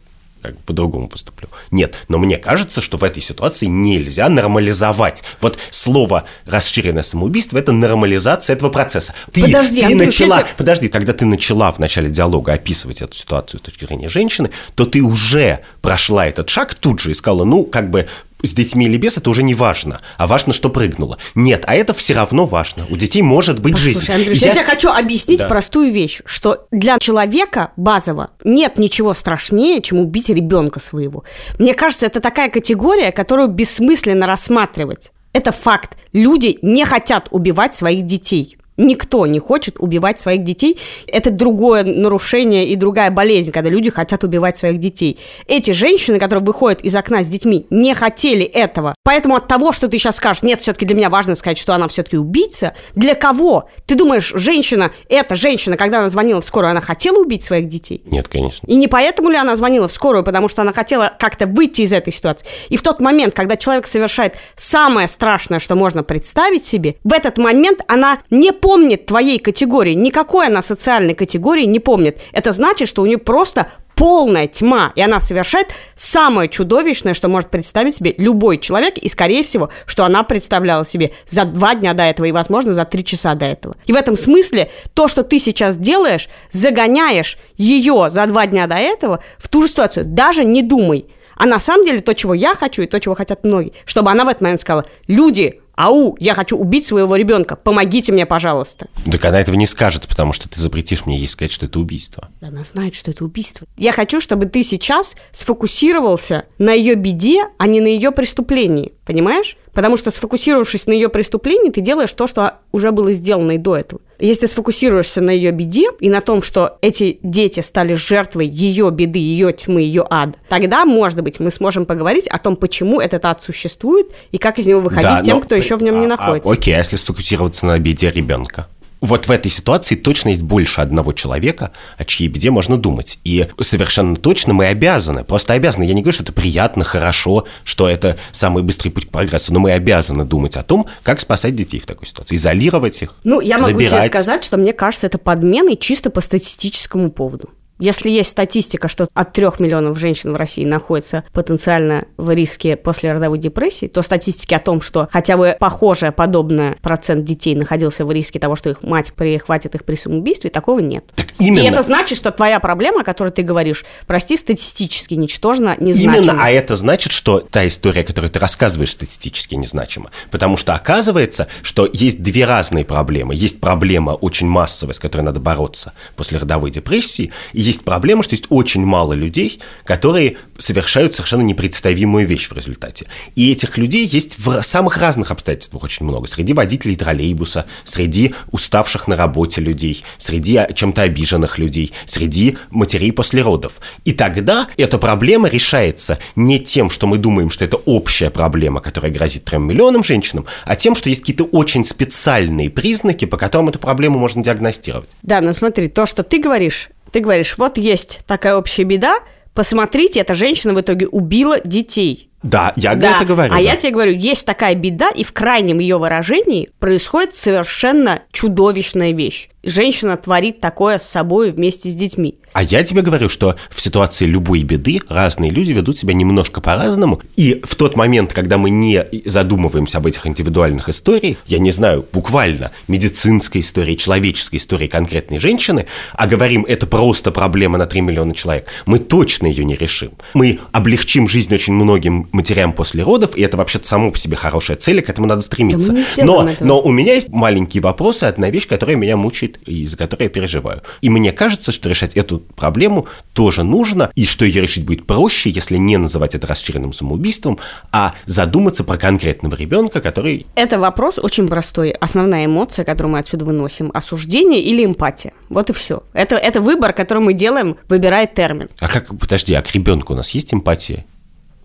[0.48, 1.50] как бы по-другому поступлю.
[1.72, 5.24] Нет, но мне кажется, что в этой ситуации нельзя нормализовать.
[5.42, 9.14] Вот слово «расширенное самоубийство»— это нормализация этого процесса.
[9.32, 13.14] Ты, Подожди, ты Андрюш, начала, это- подожди, когда ты начала в начале диалога описывать эту
[13.14, 17.44] ситуацию с точки зрения женщины, то ты уже прошла этот шаг тут же и сказала,
[17.44, 18.08] ну, как бы
[18.44, 20.02] с детьми или без, это уже не важно.
[20.18, 21.18] А важно, что прыгнула.
[21.36, 22.86] Нет, а это все равно важно.
[22.90, 24.12] У детей может быть Послушай, жизнь.
[24.12, 24.48] Андрюш, я...
[24.48, 25.48] я тебе хочу объяснить да.
[25.48, 31.24] простую вещь, что для человека базово нет ничего страшнее, чем убить ребенка своего.
[31.58, 35.12] Мне кажется, это такая категория, которую бессмысленно рассматривать.
[35.34, 35.98] Это факт.
[36.14, 38.57] Люди не хотят убивать своих детей.
[38.78, 40.80] Никто не хочет убивать своих детей.
[41.08, 45.18] Это другое нарушение и другая болезнь, когда люди хотят убивать своих детей.
[45.48, 48.94] Эти женщины, которые выходят из окна с детьми, не хотели этого.
[49.04, 51.88] Поэтому от того, что ты сейчас скажешь, нет, все-таки для меня важно сказать, что она
[51.88, 53.68] все-таки убийца, для кого?
[53.88, 58.04] Ты думаешь, женщина, эта женщина, когда она звонила в скорую, она хотела убить своих детей?
[58.06, 58.66] Нет, конечно.
[58.68, 61.94] И не поэтому ли она звонила в скорую, потому что она хотела как-то выйти из
[61.94, 62.46] этой ситуации?
[62.70, 67.40] И в тот момент, когда человек совершает самое страшное, что можно представить себе, в этот
[67.40, 68.67] момент она не помнит
[69.06, 72.20] твоей категории, никакой она социальной категории не помнит.
[72.34, 77.50] Это значит, что у нее просто полная тьма, и она совершает самое чудовищное, что может
[77.50, 82.04] представить себе любой человек, и, скорее всего, что она представляла себе за два дня до
[82.04, 83.76] этого и, возможно, за три часа до этого.
[83.86, 88.76] И в этом смысле то, что ты сейчас делаешь, загоняешь ее за два дня до
[88.76, 90.06] этого в ту же ситуацию.
[90.06, 91.08] Даже не думай.
[91.36, 94.26] А на самом деле то, чего я хочу, и то, чего хотят многие, чтобы она
[94.26, 98.88] в этот момент сказала, люди, ау, я хочу убить своего ребенка, помогите мне, пожалуйста.
[99.10, 102.28] Так она этого не скажет, потому что ты запретишь мне ей сказать, что это убийство.
[102.42, 103.66] Она знает, что это убийство.
[103.78, 109.56] Я хочу, чтобы ты сейчас сфокусировался на ее беде, а не на ее преступлении, понимаешь?
[109.74, 113.78] Потому что сфокусировавшись на ее преступлении, ты делаешь то, что уже было сделано и до
[113.78, 114.02] этого.
[114.20, 119.20] Если сфокусируешься на ее беде и на том, что эти дети стали жертвой ее беды,
[119.20, 123.44] ее тьмы, ее ада, тогда, может быть, мы сможем поговорить о том, почему этот ад
[123.44, 125.44] существует и как из него выходить да, тем, но...
[125.44, 126.50] кто еще в нем не а, находится.
[126.50, 128.68] А, окей, а если сфокусироваться на беде ребенка?
[129.02, 133.20] Вот в этой ситуации точно есть больше одного человека, о чьей беде можно думать.
[133.24, 135.84] И совершенно точно мы обязаны, просто обязаны.
[135.84, 139.60] Я не говорю, что это приятно, хорошо, что это самый быстрый путь к прогрессу, но
[139.60, 143.16] мы обязаны думать о том, как спасать детей в такой ситуации, изолировать их.
[143.24, 143.92] Ну, я могу забирать.
[143.92, 147.50] тебе сказать, что мне кажется, это подменой чисто по статистическому поводу.
[147.80, 153.14] Если есть статистика, что от трех миллионов женщин в России находятся потенциально в риске после
[153.14, 158.12] родовой депрессии, то статистики о том, что хотя бы похожая, подобная процент детей находился в
[158.12, 161.06] риске того, что их мать перехватит их при самоубийстве, такого нет.
[161.16, 161.64] Так именно.
[161.64, 166.18] И это значит, что твоя проблема, о которой ты говоришь, прости, статистически ничтожно незначима.
[166.18, 170.10] Именно, а это значит, что та история, которую ты рассказываешь, статистически незначима.
[170.32, 173.36] Потому что оказывается, что есть две разные проблемы.
[173.36, 178.34] Есть проблема очень массовая, с которой надо бороться после родовой депрессии, и есть проблема, что
[178.34, 183.06] есть очень мало людей, которые совершают совершенно непредставимую вещь в результате.
[183.36, 186.28] И этих людей есть в самых разных обстоятельствах очень много.
[186.28, 193.42] Среди водителей троллейбуса, среди уставших на работе людей, среди чем-то обиженных людей, среди матерей после
[193.42, 193.74] родов.
[194.06, 199.12] И тогда эта проблема решается не тем, что мы думаем, что это общая проблема, которая
[199.12, 203.80] грозит трем миллионам женщинам, а тем, что есть какие-то очень специальные признаки, по которым эту
[203.80, 205.10] проблему можно диагностировать.
[205.22, 209.18] Да, но смотри, то, что ты говоришь, ты говоришь, вот есть такая общая беда,
[209.54, 212.30] посмотрите, эта женщина в итоге убила детей.
[212.44, 213.18] Да, я да.
[213.18, 213.52] это говорю.
[213.52, 213.62] А да.
[213.62, 219.50] я тебе говорю, есть такая беда, и в крайнем ее выражении происходит совершенно чудовищная вещь.
[219.68, 222.36] Женщина творит такое с собой вместе с детьми.
[222.54, 227.22] А я тебе говорю, что в ситуации любой беды разные люди ведут себя немножко по-разному.
[227.36, 232.06] И в тот момент, когда мы не задумываемся об этих индивидуальных историях, я не знаю,
[232.14, 238.34] буквально медицинской истории, человеческой истории конкретной женщины, а говорим, это просто проблема на 3 миллиона
[238.34, 240.14] человек, мы точно ее не решим.
[240.34, 244.78] Мы облегчим жизнь очень многим матерям после родов, и это вообще-то само по себе хорошая
[244.78, 245.94] цель, и к этому надо стремиться.
[246.16, 249.98] Да но, но у меня есть маленькие вопросы, одна вещь, которая меня мучает и из-за
[249.98, 250.82] которой я переживаю.
[251.02, 255.50] И мне кажется, что решать эту проблему тоже нужно, и что ее решить будет проще,
[255.50, 257.60] если не называть это расчеренным самоубийством,
[257.92, 260.46] а задуматься про конкретного ребенка, который...
[260.56, 261.92] Это вопрос очень простой.
[261.92, 265.34] Основная эмоция, которую мы отсюда выносим, осуждение или эмпатия.
[265.50, 266.04] Вот и все.
[266.14, 268.70] Это, это выбор, который мы делаем, выбирая термин.
[268.80, 271.06] А как, подожди, а к ребенку у нас есть эмпатия?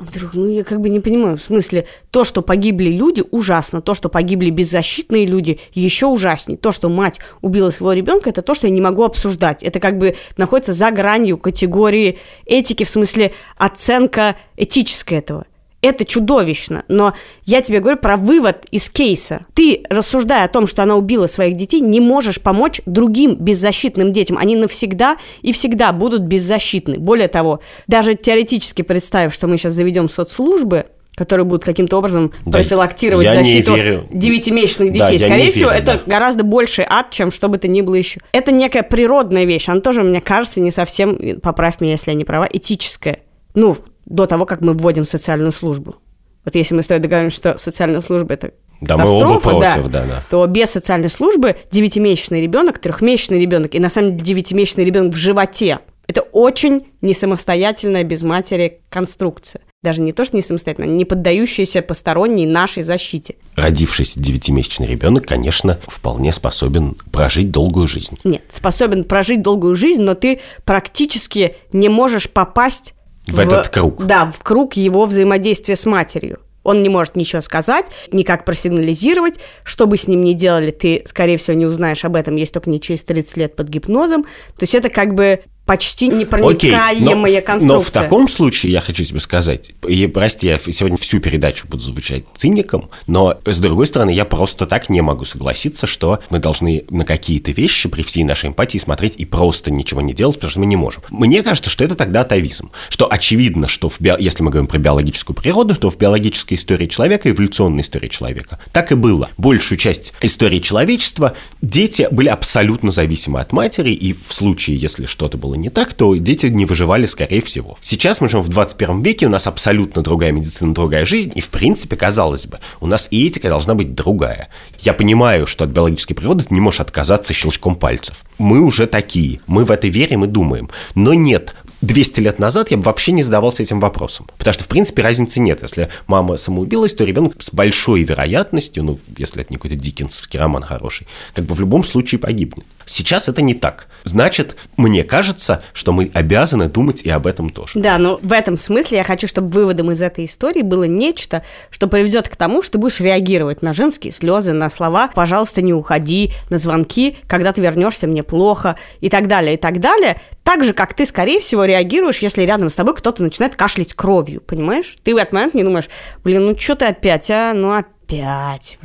[0.02, 3.94] Вдруг, ну я как бы не понимаю, в смысле, то, что погибли люди, ужасно, то,
[3.94, 6.58] что погибли беззащитные люди, еще ужаснее.
[6.58, 9.62] То, что мать убила своего ребенка, это то, что я не могу обсуждать.
[9.62, 15.46] Это как бы находится за гранью категории этики, в смысле оценка этической этого
[15.82, 16.84] это чудовищно.
[16.88, 17.12] Но
[17.44, 19.46] я тебе говорю про вывод из кейса.
[19.52, 24.38] Ты, рассуждая о том, что она убила своих детей, не можешь помочь другим беззащитным детям.
[24.38, 26.98] Они навсегда и всегда будут беззащитны.
[26.98, 32.52] Более того, даже теоретически представив, что мы сейчас заведем соцслужбы, которые будут каким-то образом да,
[32.52, 33.76] профилактировать защиту
[34.10, 35.18] девятимесячных детей.
[35.18, 36.02] Да, Скорее всего, верю, это да.
[36.06, 38.20] гораздо больший ад, чем что бы то ни было еще.
[38.32, 39.68] Это некая природная вещь.
[39.68, 43.18] Она тоже, мне кажется, не совсем, поправь меня, если я не права, этическая.
[43.54, 43.76] Ну,
[44.12, 45.96] до того, как мы вводим социальную службу.
[46.44, 50.04] вот если мы с тобой договоримся, что социальная служба– это да, мы оба против, да,
[50.04, 50.22] да.
[50.28, 55.16] То без социальной службы девятимесячный ребенок, трехмесячный ребенок и на самом деле девятимесячный ребенок в
[55.16, 61.04] животе– это очень не самостоятельная без матери конструкция даже не то, что не самостоятельно, не
[61.04, 63.34] поддающаяся посторонней нашей защите.
[63.56, 68.16] Родившийся девятимесячный ребенок, конечно, вполне способен прожить долгую жизнь.
[68.22, 72.94] Нет, способен прожить долгую жизнь, но ты практически не можешь попасть
[73.26, 74.04] в, в этот круг.
[74.04, 76.38] Да, в круг его взаимодействия с матерью.
[76.64, 79.40] Он не может ничего сказать, никак просигнализировать.
[79.64, 82.70] Что бы с ним ни делали, ты, скорее всего, не узнаешь об этом, если только
[82.70, 84.22] не через 30 лет под гипнозом.
[84.22, 87.66] То есть это как бы почти непроникаемая Окей, конструкция.
[87.66, 91.82] Но в таком случае я хочу тебе сказать, и прости, я сегодня всю передачу буду
[91.82, 96.84] звучать циником, но с другой стороны, я просто так не могу согласиться, что мы должны
[96.90, 100.60] на какие-то вещи при всей нашей эмпатии смотреть и просто ничего не делать, потому что
[100.60, 101.04] мы не можем.
[101.08, 104.18] Мне кажется, что это тогда атовизм, что очевидно, что в био...
[104.18, 108.92] если мы говорим про биологическую природу, то в биологической истории человека, эволюционной истории человека, так
[108.92, 109.30] и было.
[109.38, 115.38] Большую часть истории человечества дети были абсолютно зависимы от матери, и в случае, если что-то
[115.38, 117.78] было не так, то дети не выживали, скорее всего.
[117.80, 121.48] Сейчас мы живем в 21 веке, у нас абсолютно другая медицина, другая жизнь, и, в
[121.48, 124.48] принципе, казалось бы, у нас и этика должна быть другая.
[124.80, 128.24] Я понимаю, что от биологической природы ты не можешь отказаться щелчком пальцев.
[128.38, 130.68] Мы уже такие, мы в это верим и думаем.
[130.94, 134.26] Но нет, 200 лет назад я бы вообще не задавался этим вопросом.
[134.38, 135.62] Потому что, в принципе, разницы нет.
[135.62, 140.62] Если мама самоубилась, то ребенок с большой вероятностью, ну, если это не какой-то диккенсовский роман
[140.62, 142.64] хороший, как бы в любом случае погибнет.
[142.86, 143.88] Сейчас это не так.
[144.04, 147.78] Значит, мне кажется, что мы обязаны думать и об этом тоже.
[147.78, 151.86] Да, но в этом смысле я хочу, чтобы выводом из этой истории было нечто, что
[151.86, 156.32] приведет к тому, что ты будешь реагировать на женские слезы, на слова «пожалуйста, не уходи»,
[156.50, 160.20] на звонки «когда ты вернешься, мне плохо» и так далее, и так далее.
[160.42, 164.40] Так же, как ты, скорее всего, реагируешь, если рядом с тобой кто-то начинает кашлять кровью,
[164.40, 164.96] понимаешь?
[165.04, 165.88] Ты в этот момент не думаешь,
[166.24, 167.52] блин, ну что ты опять, а?
[167.54, 168.78] Ну опять.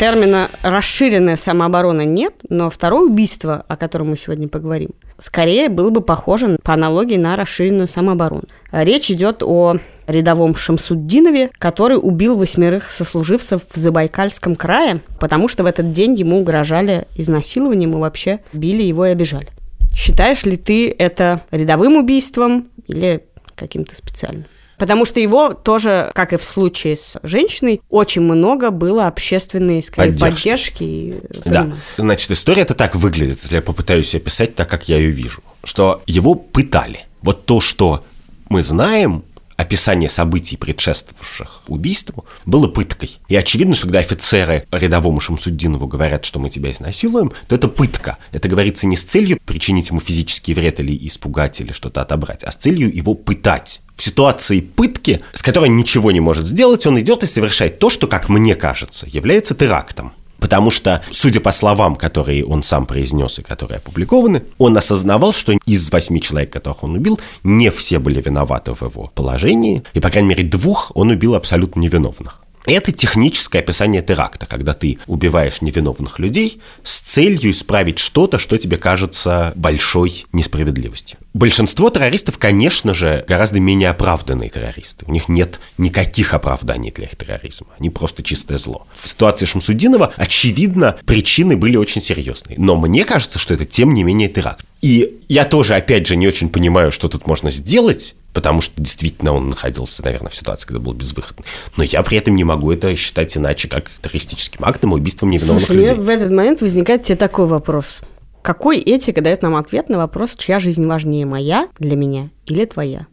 [0.00, 6.00] Термина «расширенная самооборона» нет, но второе убийство, о котором мы сегодня поговорим, скорее было бы
[6.00, 8.44] похоже по аналогии на расширенную самооборону.
[8.72, 15.66] Речь идет о рядовом Шамсуддинове, который убил восьмерых сослуживцев в Забайкальском крае, потому что в
[15.66, 19.48] этот день ему угрожали изнасилованием и вообще били его и обижали.
[19.94, 24.46] Считаешь ли ты это рядовым убийством или каким-то специальным?
[24.80, 30.12] Потому что его тоже, как и в случае с женщиной, очень много было общественной, скорее,
[30.12, 30.38] поддержки.
[30.38, 31.72] поддержки да.
[31.98, 35.42] Значит, история это так выглядит, если я попытаюсь описать так, как я ее вижу.
[35.64, 37.04] Что его пытали.
[37.20, 38.04] Вот то, что
[38.48, 39.22] мы знаем,
[39.60, 43.18] описание событий, предшествовавших убийству, было пыткой.
[43.28, 48.16] И очевидно, что когда офицеры рядовому Шамсуддинову говорят, что мы тебя изнасилуем, то это пытка.
[48.32, 52.52] Это говорится не с целью причинить ему физический вред или испугать, или что-то отобрать, а
[52.52, 53.82] с целью его пытать.
[54.00, 58.06] В ситуации пытки, с которой ничего не может сделать, он идет и совершает то, что,
[58.06, 60.14] как мне кажется, является терактом.
[60.38, 65.52] Потому что, судя по словам, которые он сам произнес и которые опубликованы, он осознавал, что
[65.66, 70.08] из восьми человек, которых он убил, не все были виноваты в его положении, и, по
[70.08, 72.40] крайней мере, двух он убил абсолютно невиновных.
[72.66, 78.76] Это техническое описание теракта, когда ты убиваешь невиновных людей с целью исправить что-то, что тебе
[78.76, 81.18] кажется большой несправедливостью.
[81.32, 85.04] Большинство террористов, конечно же, гораздо менее оправданные террористы.
[85.06, 87.68] У них нет никаких оправданий для их терроризма.
[87.78, 88.86] Они просто чистое зло.
[88.94, 92.56] В ситуации Шамсудинова, очевидно, причины были очень серьезные.
[92.58, 94.66] Но мне кажется, что это тем не менее теракт.
[94.80, 99.32] И я тоже, опять же, не очень понимаю, что тут можно сделать, потому что действительно
[99.32, 101.44] он находился, наверное, в ситуации, когда был безвыходный.
[101.76, 105.66] Но я при этом не могу это считать иначе, как террористическим актом и убийством невиновных
[105.66, 105.94] Слушай, людей.
[105.96, 108.02] в этот момент возникает тебе такой вопрос.
[108.42, 113.06] Какой этика дает нам ответ на вопрос, чья жизнь важнее, моя для меня или твоя?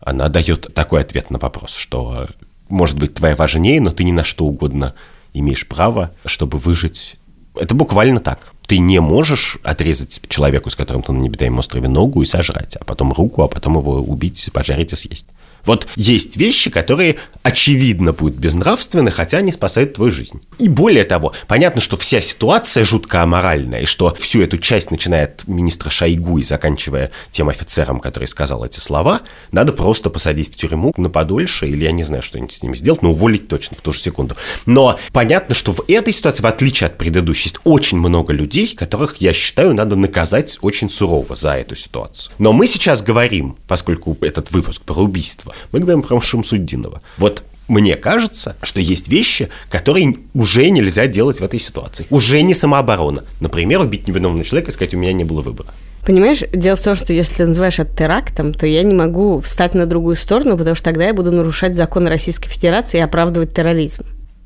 [0.00, 2.26] Она дает такой ответ на вопрос, что
[2.68, 4.94] может быть твоя важнее, но ты ни на что угодно
[5.32, 7.16] имеешь право, чтобы выжить.
[7.54, 8.52] Это буквально так.
[8.66, 12.84] Ты не можешь отрезать человеку, с которым ты на небитаемом острове, ногу и сожрать, а
[12.84, 15.26] потом руку, а потом его убить, пожарить и съесть.
[15.66, 20.40] Вот есть вещи, которые очевидно будут безнравственны, хотя они спасают твою жизнь.
[20.58, 25.24] И более того, понятно, что вся ситуация жутко аморальная, и что всю эту часть, начиная
[25.24, 29.20] от министра Шойгу и заканчивая тем офицером, который сказал эти слова,
[29.52, 33.02] надо просто посадить в тюрьму на подольше, или я не знаю, что-нибудь с ними сделать,
[33.02, 34.36] но уволить точно в ту же секунду.
[34.66, 39.16] Но понятно, что в этой ситуации, в отличие от предыдущей, есть очень много людей, которых,
[39.18, 42.32] я считаю, надо наказать очень сурово за эту ситуацию.
[42.38, 47.02] Но мы сейчас говорим, поскольку этот выпуск про убийство, мы говорим про Шамсуддинова.
[47.18, 52.06] Вот мне кажется, что есть вещи, которые уже нельзя делать в этой ситуации.
[52.10, 53.24] Уже не самооборона.
[53.40, 55.70] Например, убить невиновного человека и сказать, у меня не было выбора.
[56.04, 59.74] Понимаешь, дело в том, что если ты называешь это терактом, то я не могу встать
[59.74, 64.04] на другую сторону, потому что тогда я буду нарушать законы Российской Федерации и оправдывать терроризм.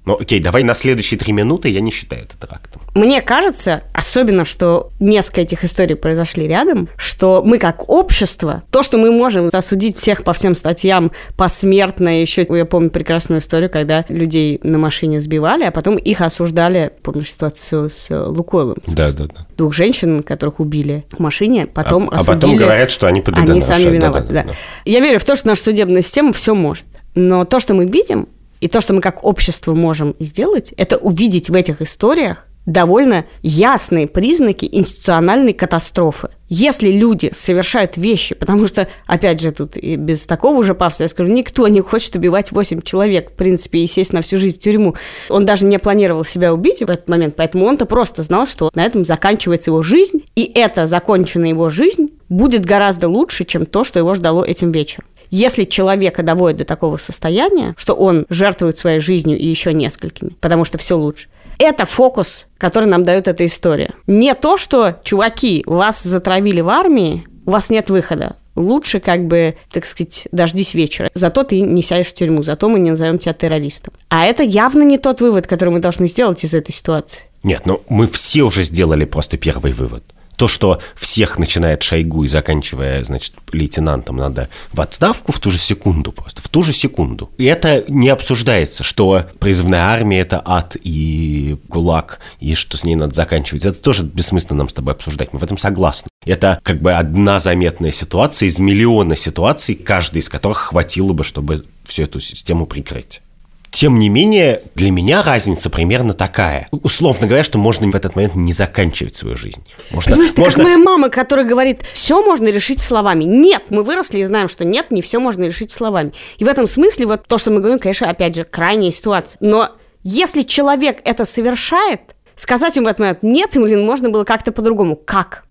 [0.09, 2.81] Ну, окей, давай на следующие три минуты я не считаю это терактом.
[2.95, 8.97] Мне кажется, особенно, что несколько этих историй произошли рядом, что мы как общество, то, что
[8.97, 14.59] мы можем осудить всех по всем статьям посмертно, еще я помню прекрасную историю, когда людей
[14.63, 18.79] на машине сбивали, а потом их осуждали, помнишь ситуацию с Лукойлом?
[18.87, 19.47] Да, да, да.
[19.59, 22.33] Двух женщин, которых убили в машине, потом а, осудили.
[22.33, 24.49] А потом говорят, что они ПДД Они сами виноваты, да, да, да.
[24.53, 24.59] да.
[24.87, 26.87] Я верю в то, что наша судебная система все может.
[27.15, 28.29] Но то, что мы видим,
[28.61, 34.07] и то, что мы как общество можем сделать, это увидеть в этих историях довольно ясные
[34.07, 36.29] признаки институциональной катастрофы.
[36.51, 41.09] Если люди совершают вещи, потому что, опять же, тут и без такого уже пафоса, я
[41.09, 44.59] скажу, никто не хочет убивать 8 человек, в принципе, и сесть на всю жизнь в
[44.59, 44.95] тюрьму.
[45.31, 48.85] Он даже не планировал себя убить в этот момент, поэтому он-то просто знал, что на
[48.85, 53.99] этом заканчивается его жизнь, и эта законченная его жизнь будет гораздо лучше, чем то, что
[53.99, 55.07] его ждало этим вечером.
[55.31, 60.65] Если человека доводит до такого состояния, что он жертвует своей жизнью и еще несколькими, потому
[60.65, 63.91] что все лучше, это фокус, который нам дает эта история.
[64.07, 68.37] Не то, что, чуваки, вас затравили в армии, у вас нет выхода.
[68.55, 71.11] Лучше, как бы, так сказать, дождись вечера.
[71.15, 73.95] Зато ты не сядешь в тюрьму, зато мы не назовем тебя террористом.
[74.09, 77.25] А это явно не тот вывод, который мы должны сделать из этой ситуации.
[77.45, 80.03] Нет, ну мы все уже сделали просто первый вывод
[80.39, 85.59] то, что всех начинает Шойгу и заканчивая, значит, лейтенантом надо в отставку в ту же
[85.59, 87.31] секунду просто, в ту же секунду.
[87.39, 92.95] И это не обсуждается, что призывная армия– это ад и гулаг, и что с ней
[92.95, 93.65] надо заканчивать.
[93.65, 96.09] Это тоже бессмысленно нам с тобой обсуждать, мы в этом согласны.
[96.25, 101.65] Это как бы одна заметная ситуация из миллиона ситуаций, каждой из которых хватило бы, чтобы
[101.85, 103.23] всю эту систему прикрыть.
[103.71, 106.69] Тем не менее, для меня разница примерно такая.
[106.71, 109.63] Условно говоря, что можно в этот момент не заканчивать свою жизнь.
[109.91, 110.55] Можно, Понимаешь, можно...
[110.55, 113.25] как моя мама, которая говорит, все можно решить словами.
[113.25, 116.13] Нет, мы выросли и знаем, что нет, не все можно решить словами.
[116.39, 119.39] И в этом смысле вот то, что мы говорим, конечно, опять же, крайняя ситуация.
[119.41, 119.71] Но
[120.03, 122.01] если человек это совершает,
[122.37, 124.97] сказать ему в этот момент нет, блин, можно было как-то по-другому.
[124.97, 125.45] Как?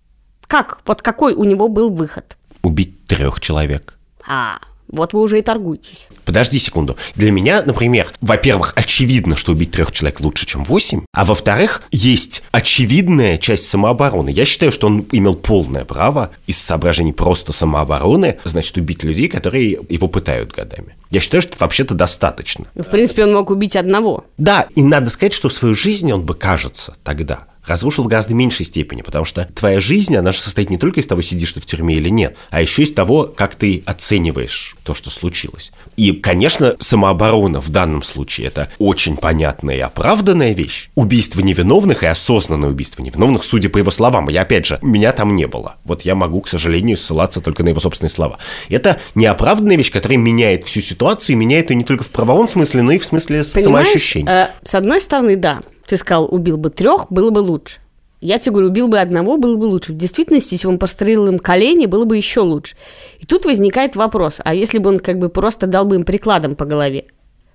[0.46, 0.80] Как?
[0.86, 2.36] Вот какой у него был выход?
[2.62, 3.98] Убить трех человек.
[4.26, 6.08] А, вот вы уже и торгуетесь.
[6.24, 6.96] Подожди секунду.
[7.14, 11.02] Для меня, например, во-первых, очевидно, что убить трех человек лучше, чем восемь.
[11.12, 14.30] А во-вторых, есть очевидная часть самообороны.
[14.30, 19.78] Я считаю, что он имел полное право из соображений просто самообороны, значит, убить людей, которые
[19.88, 20.96] его пытают годами.
[21.10, 22.66] Я считаю, что вообще-то достаточно.
[22.74, 24.24] В принципе, он мог убить одного.
[24.36, 28.64] Да, и надо сказать, что свою жизнь он бы, кажется, тогда разрушил в гораздо меньшей
[28.66, 31.66] степени, потому что твоя жизнь, она же состоит не только из того, сидишь ты в
[31.66, 35.72] тюрьме или нет, а еще из того, как ты оцениваешь то, что случилось.
[35.96, 40.90] И, конечно, самооборона в данном случае это очень понятная и оправданная вещь.
[40.94, 44.28] Убийство невиновных и осознанное убийство невиновных, судя по его словам.
[44.28, 45.76] Я, опять же, меня там не было.
[45.84, 48.38] Вот я могу, к сожалению, ссылаться только на его собственные слова.
[48.68, 52.82] Это неоправданная вещь, которая меняет всю ситуацию, и меняет ее не только в правовом смысле,
[52.82, 54.32] но и в смысле Понимаешь, самоощущения.
[54.32, 57.80] Э, с одной стороны, да, ты сказал, убил бы трех, было бы лучше.
[58.20, 59.92] Я тебе говорю, убил бы одного, было бы лучше.
[59.92, 62.76] В действительности, если бы он прострелил им колени, было бы еще лучше.
[63.18, 66.56] И тут возникает вопрос, а если бы он как бы просто дал бы им прикладом
[66.56, 67.06] по голове?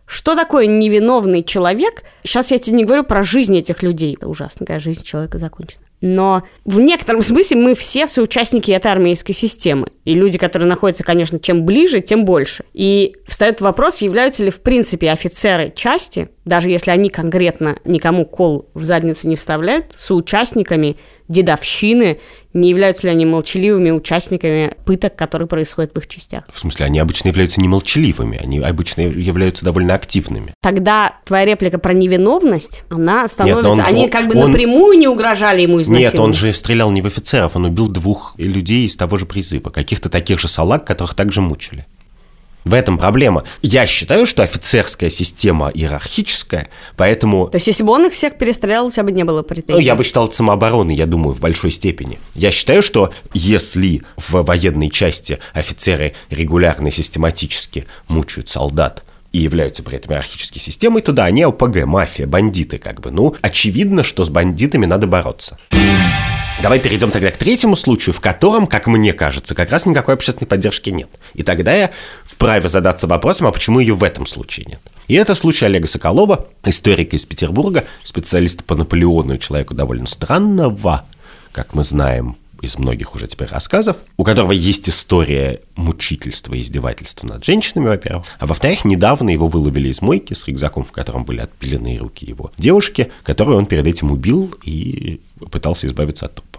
[0.06, 2.04] Что такое невиновный человек?
[2.24, 4.16] Сейчас я тебе не говорю про жизнь этих людей.
[4.16, 5.84] Это ужасно, какая жизнь человека закончена.
[6.06, 9.88] Но в некотором смысле мы все соучастники этой армейской системы.
[10.04, 12.66] И люди, которые находятся, конечно, чем ближе, тем больше.
[12.74, 18.70] И встает вопрос, являются ли в принципе офицеры части, даже если они конкретно никому кол
[18.74, 20.98] в задницу не вставляют, соучастниками
[21.34, 22.20] дедовщины,
[22.54, 26.44] не являются ли они молчаливыми участниками пыток, которые происходят в их частях.
[26.54, 30.54] В смысле, они обычно являются не молчаливыми, они обычно являются довольно активными.
[30.62, 33.70] Тогда твоя реплика про невиновность, она становится...
[33.70, 36.14] Нет, он, они как бы он, напрямую не угрожали ему изнасиловать.
[36.14, 39.70] Нет, он же стрелял не в офицеров, он убил двух людей из того же призыва,
[39.70, 41.86] каких-то таких же салаг, которых также мучили.
[42.64, 43.44] В этом проблема.
[43.62, 47.48] Я считаю, что офицерская система иерархическая, поэтому...
[47.48, 49.74] То есть, если бы он их всех перестрелял, у тебя бы не было претензий?
[49.74, 52.20] Ну, я бы считал это самообороной, я думаю, в большой степени.
[52.36, 59.82] Я считаю, что если в военной части офицеры регулярно и систематически мучают солдат, и являются
[59.82, 63.10] при этом иерархической системой, то да, они ОПГ, мафия, бандиты как бы.
[63.10, 65.58] Ну, очевидно, что с бандитами надо бороться.
[66.62, 70.48] Давай перейдем тогда к третьему случаю, в котором, как мне кажется, как раз никакой общественной
[70.48, 71.10] поддержки нет.
[71.34, 71.92] И тогда я
[72.24, 74.80] вправе задаться вопросом, а почему ее в этом случае нет.
[75.08, 81.06] И это случай Олега Соколова, историка из Петербурга, специалиста по Наполеону и человеку довольно странного,
[81.52, 87.28] как мы знаем, из многих уже теперь рассказов, у которого есть история мучительства и издевательства
[87.28, 91.42] над женщинами, во-первых, а во-вторых, недавно его выловили из мойки с рюкзаком, в котором были
[91.42, 95.20] отпиленные руки его девушки, которую он перед этим убил и
[95.52, 96.53] пытался избавиться от трупа.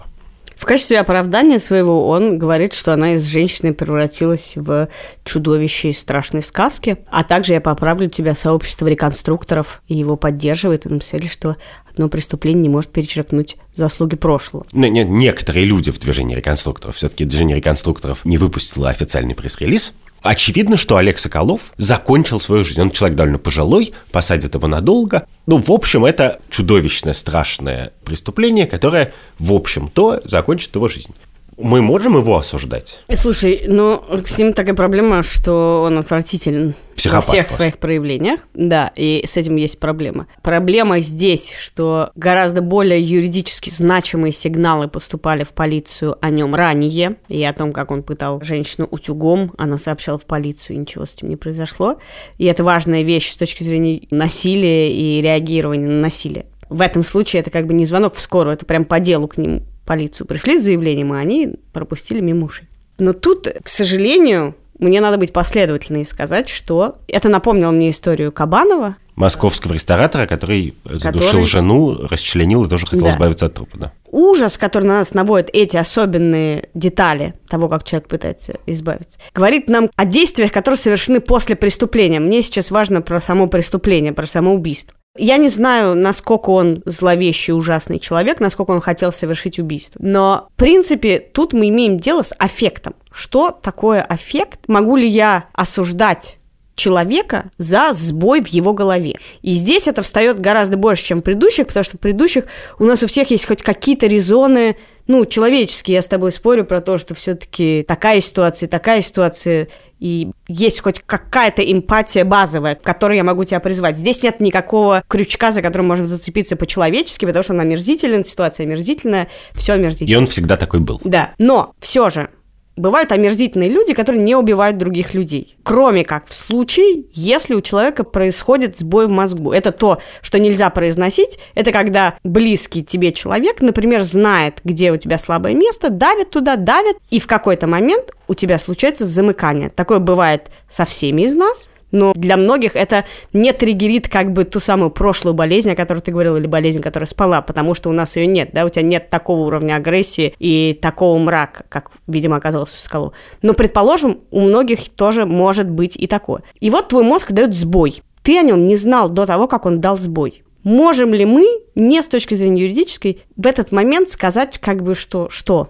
[0.56, 4.88] В качестве оправдания своего он говорит, что она из женщины превратилась в
[5.24, 6.98] чудовище из страшной сказки.
[7.10, 11.56] А также я поправлю тебя, сообщество реконструкторов, и его поддерживает, и написали, что
[11.90, 14.66] одно преступление не может перечеркнуть заслуги прошлого.
[14.72, 19.92] Не, не, некоторые люди в движении реконструкторов, все-таки движение реконструкторов не выпустило официальный пресс-релиз,
[20.24, 22.80] Очевидно, что Олег Соколов закончил свою жизнь.
[22.80, 25.26] Он человек довольно пожилой, посадят его надолго.
[25.46, 31.14] Ну, в общем, это чудовищное, страшное преступление, которое, в общем-то, закончит его жизнь
[31.56, 33.00] мы можем его осуждать?
[33.14, 37.56] Слушай, ну, с ним такая проблема, что он отвратителен Психопат во всех просто.
[37.56, 38.40] своих проявлениях.
[38.54, 40.26] Да, и с этим есть проблема.
[40.42, 47.42] Проблема здесь, что гораздо более юридически значимые сигналы поступали в полицию о нем ранее, и
[47.44, 49.52] о том, как он пытал женщину утюгом.
[49.58, 51.98] Она сообщала в полицию, и ничего с этим не произошло.
[52.38, 56.46] И это важная вещь с точки зрения насилия и реагирования на насилие.
[56.68, 59.36] В этом случае это как бы не звонок в скорую, это прям по делу к
[59.36, 62.68] ним полицию пришли с заявлением, а они пропустили мимо ушей.
[62.98, 68.32] Но тут, к сожалению, мне надо быть последовательной и сказать, что это напомнило мне историю
[68.32, 68.96] Кабанова.
[69.16, 71.44] Московского ресторатора, который задушил который...
[71.44, 73.10] жену, расчленил и тоже хотел да.
[73.10, 73.92] избавиться от трупа, да.
[74.10, 79.88] Ужас, который на нас наводит эти особенные детали того, как человек пытается избавиться, говорит нам
[79.94, 82.18] о действиях, которые совершены после преступления.
[82.18, 84.96] Мне сейчас важно про само преступление, про самоубийство.
[85.16, 90.00] Я не знаю, насколько он зловещий, ужасный человек, насколько он хотел совершить убийство.
[90.02, 92.96] Но, в принципе, тут мы имеем дело с аффектом.
[93.12, 94.60] Что такое аффект?
[94.66, 96.38] Могу ли я осуждать
[96.74, 99.14] человека за сбой в его голове.
[99.42, 102.46] И здесь это встает гораздо больше, чем в предыдущих, потому что в предыдущих
[102.80, 106.80] у нас у всех есть хоть какие-то резоны, ну, человеческие, я с тобой спорю про
[106.80, 109.68] то, что все-таки такая ситуация, такая ситуация,
[110.00, 113.96] и есть хоть какая-то эмпатия базовая, к которой я могу тебя призвать.
[113.96, 119.28] Здесь нет никакого крючка, за которым можем зацепиться по-человечески, потому что она омерзителен, ситуация омерзительная,
[119.54, 120.14] все омерзительно.
[120.14, 121.00] И он всегда такой был.
[121.04, 122.28] Да, но все же
[122.76, 125.56] Бывают омерзительные люди, которые не убивают других людей.
[125.62, 129.52] Кроме как в случае, если у человека происходит сбой в мозгу.
[129.52, 131.38] Это то, что нельзя произносить.
[131.54, 136.96] Это когда близкий тебе человек, например, знает, где у тебя слабое место, давит туда, давит,
[137.10, 139.70] и в какой-то момент у тебя случается замыкание.
[139.70, 144.58] Такое бывает со всеми из нас но для многих это не триггерит как бы ту
[144.58, 148.16] самую прошлую болезнь, о которой ты говорил, или болезнь, которая спала, потому что у нас
[148.16, 152.76] ее нет, да, у тебя нет такого уровня агрессии и такого мрака, как, видимо, оказалось
[152.76, 153.12] у скалу.
[153.42, 156.42] Но, предположим, у многих тоже может быть и такое.
[156.58, 158.02] И вот твой мозг дает сбой.
[158.22, 160.42] Ты о нем не знал до того, как он дал сбой.
[160.64, 165.28] Можем ли мы, не с точки зрения юридической, в этот момент сказать, как бы, что,
[165.28, 165.68] что?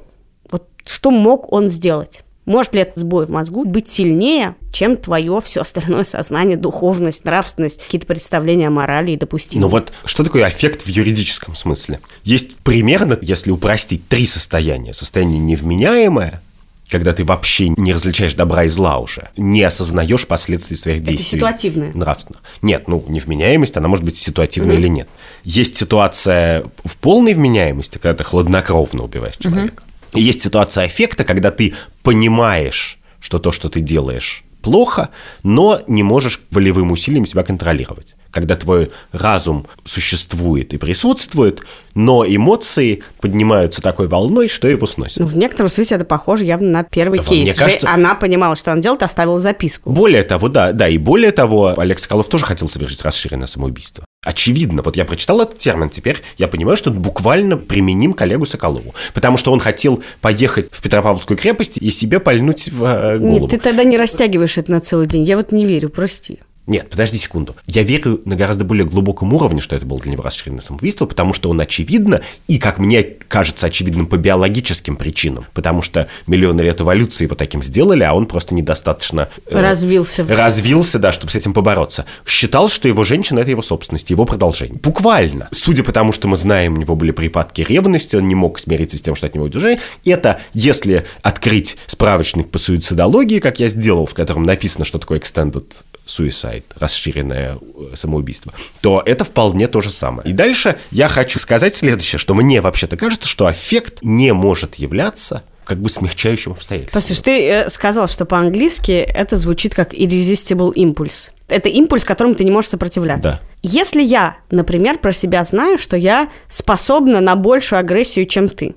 [0.51, 2.25] Вот что мог он сделать?
[2.47, 7.83] Может ли этот сбой в мозгу быть сильнее, чем твое все остальное сознание, духовность, нравственность,
[7.83, 9.65] какие-то представления о морали и допустимости?
[9.65, 12.01] Ну вот, что такое аффект в юридическом смысле?
[12.23, 14.93] Есть примерно, если упростить, три состояния.
[14.93, 16.43] Состояние невменяемое,
[16.91, 21.39] когда ты вообще не различаешь добра и зла уже, не осознаешь последствий своих действий.
[21.39, 21.93] Это ситуативное.
[21.95, 22.43] Нравственных.
[22.61, 24.79] Нет, ну, невменяемость, она может быть ситуативная mm-hmm.
[24.81, 25.09] или нет.
[25.45, 29.83] Есть ситуация в полной вменяемости, когда ты хладнокровно убиваешь человека.
[29.83, 29.94] Mm-hmm.
[30.15, 35.11] Есть ситуация эффекта, когда ты понимаешь, что то, что ты делаешь, плохо,
[35.43, 38.17] но не можешь волевым усилием себя контролировать.
[38.31, 41.61] Когда твой разум существует и присутствует,
[41.95, 45.19] но эмоции поднимаются такой волной, что его сносит.
[45.19, 47.51] Ну, в некотором смысле это похоже явно на первый да, кейс.
[47.51, 47.89] Мне кажется...
[47.89, 49.91] Она понимала, что он делает, оставила записку.
[49.91, 54.05] Более того, да, да, и более того, Олег Соколов тоже хотел совершить расширенное самоубийство.
[54.25, 58.95] Очевидно, вот я прочитал этот термин, теперь я понимаю, что он буквально применим коллегу Соколову.
[59.13, 63.41] Потому что он хотел поехать в Петропавловскую крепость и себе пальнуть в э, голову.
[63.41, 65.25] Нет, ты тогда не растягиваешь это на целый день.
[65.25, 66.41] Я вот не верю, прости.
[66.67, 67.55] Нет, подожди секунду.
[67.67, 71.35] Я верю на гораздо более глубоком уровне, что это было для него расширенное самоубийство, потому
[71.35, 76.81] что он очевидно, и, как мне кажется, очевидным по биологическим причинам, потому что миллионы лет
[76.81, 79.29] эволюции его таким сделали, а он просто недостаточно...
[79.47, 80.25] Э, развился.
[80.27, 82.07] Развился, да, чтобы с этим побороться.
[82.27, 84.79] Считал, что его женщина– это его собственность, его продолжение.
[84.79, 85.51] Буквально.
[85.53, 88.97] Судя по тому, что мы знаем, у него были припадки ревности, он не мог смириться
[88.97, 89.81] с тем, что от него удержали.
[90.07, 95.67] Это, если открыть справочник по суицидологии, как я сделал, в котором написано, что такое extended
[96.07, 100.29] suicide, расширенное э, самоубийство, то это вполне то же самое.
[100.29, 105.43] И дальше я хочу сказать следующее, что мне вообще-то кажется, что аффект не может являться
[105.65, 107.01] как бы смягчающим обстоятельством.
[107.01, 111.31] Послушай, ты э, сказал, что по-английски это звучит как irresistible impulse.
[111.49, 113.23] Это импульс, которому ты не можешь сопротивляться.
[113.23, 113.41] Да.
[113.63, 118.75] Если я, например, про себя знаю, что я способна на большую агрессию, чем ты,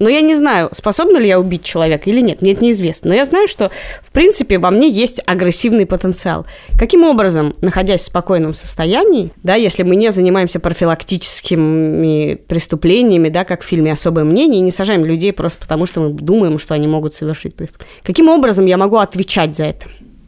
[0.00, 2.42] Но я не знаю, способна ли я убить человека или нет.
[2.42, 3.10] Мне это неизвестно.
[3.10, 3.70] Но я знаю, что,
[4.02, 6.46] в принципе, во мне есть агрессивный потенциал.
[6.78, 13.62] Каким образом, находясь в спокойном состоянии, да, если мы не занимаемся профилактическими преступлениями, да, как
[13.62, 16.88] в фильме «Особое мнение», и не сажаем людей просто потому, что мы думаем, что они
[16.88, 17.94] могут совершить преступление.
[18.02, 19.86] Каким образом я могу отвечать за это?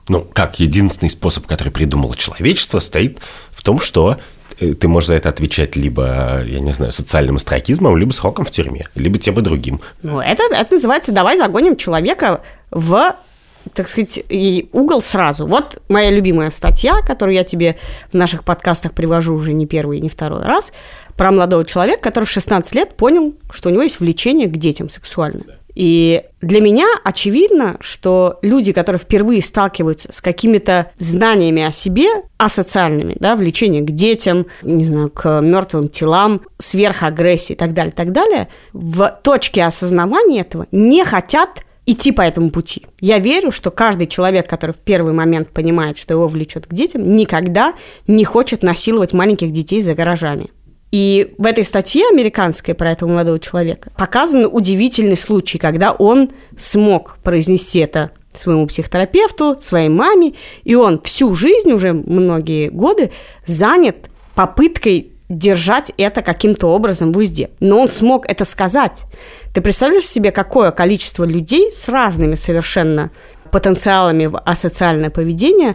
[0.08, 4.18] Ну, как единственный способ, который придумало человечество, стоит в том, что
[4.59, 8.88] ты можешь за это отвечать либо, я не знаю, социальным астракизмом, либо сроком в тюрьме,
[8.94, 9.80] либо тем и другим.
[10.02, 13.16] Ну, это, это называется «давай загоним человека в
[13.72, 14.22] так сказать,
[14.72, 15.46] угол сразу.
[15.46, 17.76] Вот моя любимая статья, которую я тебе
[18.12, 20.72] в наших подкастах привожу уже не первый и не второй раз,
[21.16, 24.90] про молодого человека, который в 16 лет понял, что у него есть влечение к детям
[24.90, 25.59] сексуальное.
[25.74, 32.06] И для меня очевидно, что люди, которые впервые сталкиваются с какими-то знаниями о себе,
[32.36, 38.12] асоциальными, да, влечение к детям, не знаю, к мертвым телам, сверхагрессии и так далее, так
[38.12, 42.86] далее, в точке осознавания этого не хотят идти по этому пути.
[43.00, 47.16] Я верю, что каждый человек, который в первый момент понимает, что его влечет к детям,
[47.16, 47.74] никогда
[48.06, 50.50] не хочет насиловать маленьких детей за гаражами.
[50.95, 57.18] И в этой статье американской про этого молодого человека показан удивительный случай, когда он смог
[57.24, 63.11] произнести это своему психотерапевту, своей маме, и он всю жизнь, уже многие годы,
[63.45, 67.51] занят попыткой держать это каким-то образом в узде.
[67.59, 69.03] Но он смог это сказать.
[69.53, 73.11] Ты представляешь себе, какое количество людей с разными совершенно
[73.51, 75.74] потенциалами в асоциальное поведение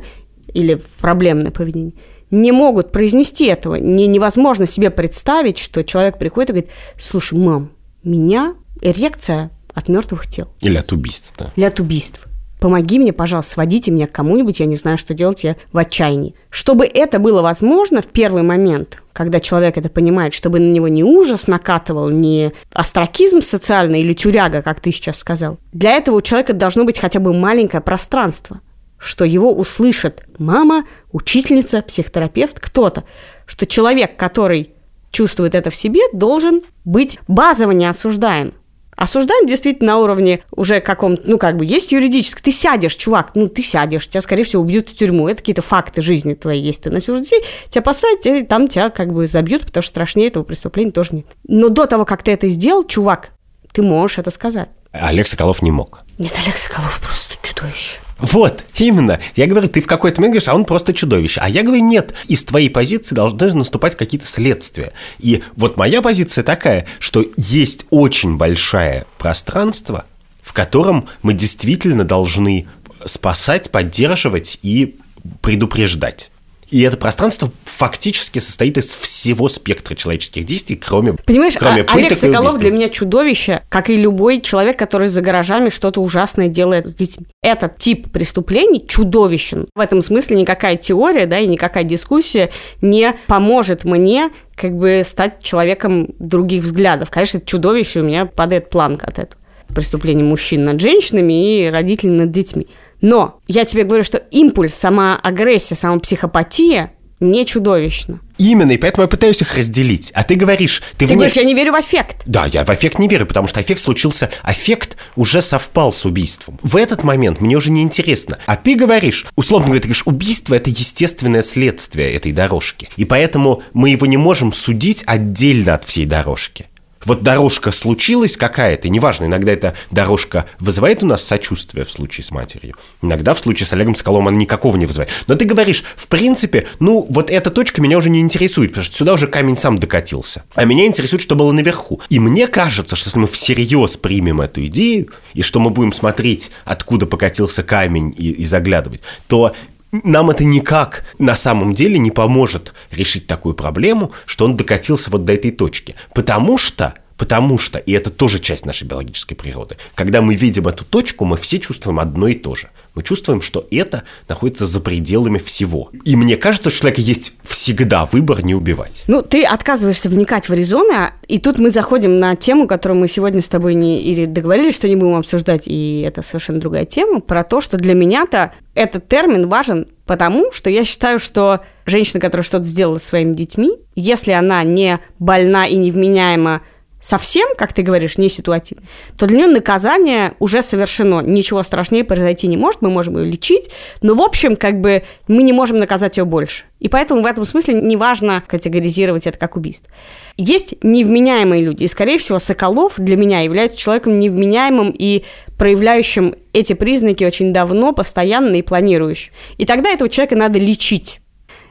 [0.53, 1.95] или в проблемное поведение–
[2.31, 3.75] не могут произнести этого.
[3.75, 7.71] Не, невозможно себе представить, что человек приходит и говорит, слушай, мам,
[8.03, 10.47] меня эрекция от мертвых тел.
[10.61, 11.51] Или от убийств, да.
[11.55, 12.25] Или от убийств.
[12.59, 16.35] Помоги мне, пожалуйста, сводите меня к кому-нибудь, я не знаю, что делать, я в отчаянии.
[16.49, 21.03] Чтобы это было возможно в первый момент, когда человек это понимает, чтобы на него не
[21.05, 25.57] ужас накатывал, не астракизм социальный или тюряга, как ты сейчас сказал.
[25.71, 28.59] Для этого у человека должно быть хотя бы маленькое пространство–
[28.99, 33.05] что его услышит мама, учительница, психотерапевт, кто-то,
[33.45, 34.73] что человек, который
[35.11, 38.53] чувствует это в себе, должен быть базово не осуждаем.
[38.95, 42.41] Осуждаем действительно на уровне уже каком-то, ну, как бы, есть юридически.
[42.41, 45.29] Ты сядешь, чувак, ну, ты сядешь, тебя, скорее всего, убьют в тюрьму.
[45.29, 46.83] Это какие-то факты жизни твоей есть.
[46.83, 50.43] Ты насилуешь детей, тебя посадят, и там тебя как бы забьют, потому что страшнее этого
[50.43, 51.25] преступления тоже нет.
[51.47, 53.31] Но до того, как ты это сделал, чувак,
[53.71, 54.67] ты можешь это сказать.
[54.91, 56.01] Олег Соколов не мог.
[56.17, 57.99] Нет, Олег Соколов просто чудовище.
[58.19, 59.19] Вот, именно.
[59.35, 61.39] Я говорю, ты в какой-то момент говоришь, а он просто чудовище.
[61.41, 64.93] А я говорю, нет, из твоей позиции должны наступать какие-то следствия.
[65.19, 70.05] И вот моя позиция такая, что есть очень большое пространство,
[70.41, 72.67] в котором мы действительно должны
[73.05, 74.97] спасать, поддерживать и
[75.41, 76.31] предупреждать.
[76.71, 82.15] И это пространство фактически состоит из всего спектра человеческих действий, кроме Понимаешь, кроме а, Олег
[82.15, 86.93] Соколов для меня чудовище, как и любой человек, который за гаражами что-то ужасное делает с
[86.93, 87.25] детьми.
[87.41, 89.67] Этот тип преступлений чудовищен.
[89.75, 92.51] В этом смысле никакая теория, да, и никакая дискуссия
[92.81, 97.09] не поможет мне как бы стать человеком других взглядов.
[97.09, 99.41] Конечно, это чудовище, у меня падает планка от этого.
[99.73, 102.67] Преступление мужчин над женщинами и родителей над детьми.
[103.01, 108.19] Но я тебе говорю, что импульс, сама агрессия, сама психопатия не чудовищно.
[108.37, 110.11] Именно, и поэтому я пытаюсь их разделить.
[110.13, 110.81] А ты говоришь...
[110.93, 111.15] Ты, ты вне...
[111.15, 112.21] говоришь, я не верю в аффект.
[112.25, 114.31] Да, я в аффект не верю, потому что аффект случился...
[114.41, 116.57] Аффект уже совпал с убийством.
[116.63, 118.39] В этот момент мне уже не интересно.
[118.45, 122.89] А ты говоришь, условно говоря, ты говоришь, убийство– это естественное следствие этой дорожки.
[122.95, 126.67] И поэтому мы его не можем судить отдельно от всей дорожки
[127.05, 132.31] вот дорожка случилась какая-то, неважно, иногда эта дорожка вызывает у нас сочувствие в случае с
[132.31, 135.11] матерью, иногда в случае с Олегом Соколовым она никакого не вызывает.
[135.27, 138.95] Но ты говоришь, в принципе, ну, вот эта точка меня уже не интересует, потому что
[138.95, 140.43] сюда уже камень сам докатился.
[140.55, 142.01] А меня интересует, что было наверху.
[142.09, 146.51] И мне кажется, что если мы всерьез примем эту идею, и что мы будем смотреть,
[146.65, 149.53] откуда покатился камень и, и заглядывать, то
[149.91, 155.25] нам это никак на самом деле не поможет решить такую проблему, что он докатился вот
[155.25, 155.95] до этой точки.
[156.13, 160.85] Потому что Потому что, и это тоже часть нашей биологической природы, когда мы видим эту
[160.85, 162.69] точку, мы все чувствуем одно и то же.
[162.95, 165.89] Мы чувствуем, что это находится за пределами всего.
[166.05, 169.03] И мне кажется, что у человека есть всегда выбор не убивать.
[169.07, 173.41] Ну, ты отказываешься вникать в Аризону, и тут мы заходим на тему, которую мы сегодня
[173.41, 177.43] с тобой не или договорились, что не будем обсуждать, и это совершенно другая тема, про
[177.43, 182.63] то, что для меня-то этот термин важен потому, что я считаю, что женщина, которая что-то
[182.63, 186.61] сделала с своими детьми, если она не больна и невменяема
[187.01, 188.83] совсем, как ты говоришь, не ситуативно,
[189.17, 191.21] то для нее наказание уже совершено.
[191.21, 193.69] Ничего страшнее произойти не может, мы можем ее лечить,
[194.01, 196.65] но, в общем, как бы мы не можем наказать ее больше.
[196.79, 199.89] И поэтому в этом смысле неважно категоризировать это как убийство.
[200.37, 205.25] Есть невменяемые люди, и, скорее всего, Соколов для меня является человеком невменяемым и
[205.57, 209.33] проявляющим эти признаки очень давно, постоянно и планирующим.
[209.57, 211.19] И тогда этого человека надо лечить.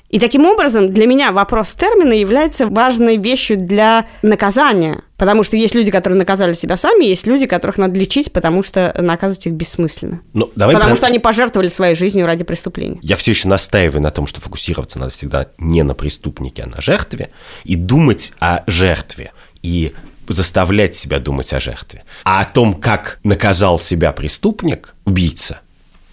[0.09, 5.02] И таким образом для меня вопрос термина является важной вещью для наказания.
[5.18, 8.94] Потому что есть люди, которые наказали себя сами, есть люди, которых надо лечить, потому что
[8.98, 10.20] наказывать их бессмысленно.
[10.32, 13.00] Ну, давай потому прям- что они пожертвовали своей жизнью ради преступления.
[13.02, 16.80] Я все еще настаиваю на том, что фокусироваться надо всегда не на преступнике, а на
[16.80, 17.30] жертве,
[17.64, 19.32] и думать о жертве,
[19.62, 19.92] и
[20.28, 22.04] заставлять себя думать о жертве.
[22.24, 25.61] А о том, как наказал себя преступник, убийца,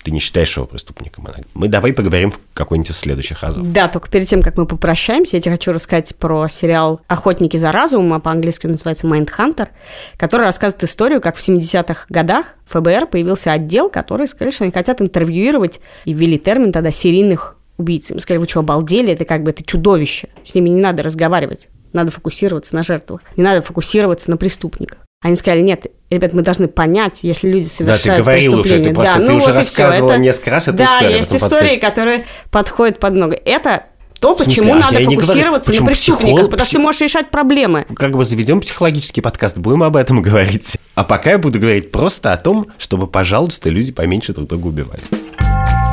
[0.06, 1.28] ты не считаешь его преступником.
[1.56, 3.72] Мы давай поговорим в какой-нибудь из следующих разов.
[3.72, 7.72] Да, только перед тем, как мы попрощаемся, я тебе хочу рассказать про сериал «Охотники за
[7.72, 9.70] разумом», а по-английски называется «Майндхантер»,
[10.18, 15.02] который рассказывает историю, как в 70-х годах ФБР появился отдел, который сказали, что они хотят
[15.02, 18.12] интервьюировать, и ввели термин тогда серийных убийц.
[18.12, 19.12] Им сказали, вы что, обалдели?
[19.12, 20.30] Это как бы это чудовище.
[20.44, 21.70] С ними не надо разговаривать.
[21.94, 23.22] Надо фокусироваться на жертвах.
[23.38, 25.00] Не надо фокусироваться на преступниках.
[25.22, 29.22] Они сказали, нет, ребят, мы должны понять, если люди совершают говорил уже, ты просто- ты
[29.22, 33.00] ну уже вот рассказывала Это- несколько раз эту да, историю в есть истории, которые подходят
[33.00, 33.34] под много.
[33.46, 33.86] Это
[34.20, 34.46] то, смысле?
[34.62, 36.82] почему А надо я и не говорю, фокусироваться почему на преступниках, психолог- потому что ты
[36.82, 37.86] можешь решать проблемы.
[37.96, 40.78] Как бы заведем психологический подкаст, будем об этом говорить.
[40.94, 45.02] А пока я буду говорить просто о том, чтобы, пожалуйста, люди поменьше друг друга убивали.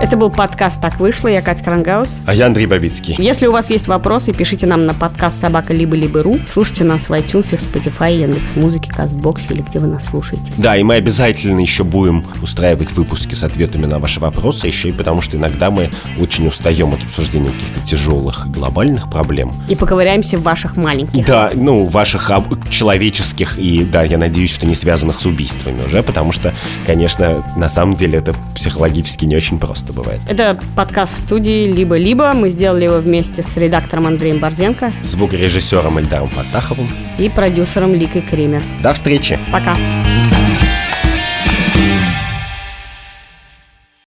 [0.02, 1.28] Это был подкаст «Так вышло».
[1.28, 2.22] Я Катя Крангаус.
[2.26, 3.14] А я Андрей Бабицкий.
[3.18, 6.40] Если у вас есть вопросы, пишите нам на подкаст собака либо либо ру.
[6.44, 10.52] Слушайте нас в iTunes, в Spotify, Яндекс Музыке, Кастбоксе или где вы нас слушаете.
[10.56, 14.92] Да, и мы обязательно еще будем устраивать выпуски с ответами на ваши вопросы, еще и
[14.92, 15.88] потому, что иногда мы
[16.18, 19.52] очень устаем от обсуждения каких-то тяжелых глобальных проблем.
[19.68, 21.24] И поковыряемся в ваших маленьких.
[21.26, 26.02] Да, ну, ваших об- человеческих и, да, я надеюсь, что не связанных с убийствами уже,
[26.02, 26.52] потому что,
[26.88, 30.20] конечно, на самом деле это психологически не очень просто бывает.
[30.26, 32.32] Это подкаст студии «Либо-либо».
[32.34, 36.88] Мы сделали его вместе с редактором Андреем Борзенко Звукорежиссером Эльдаром Фатаховым.
[37.18, 38.62] и продюсером Ликой Кремер.
[38.82, 39.38] До встречи!
[39.52, 39.76] Пока.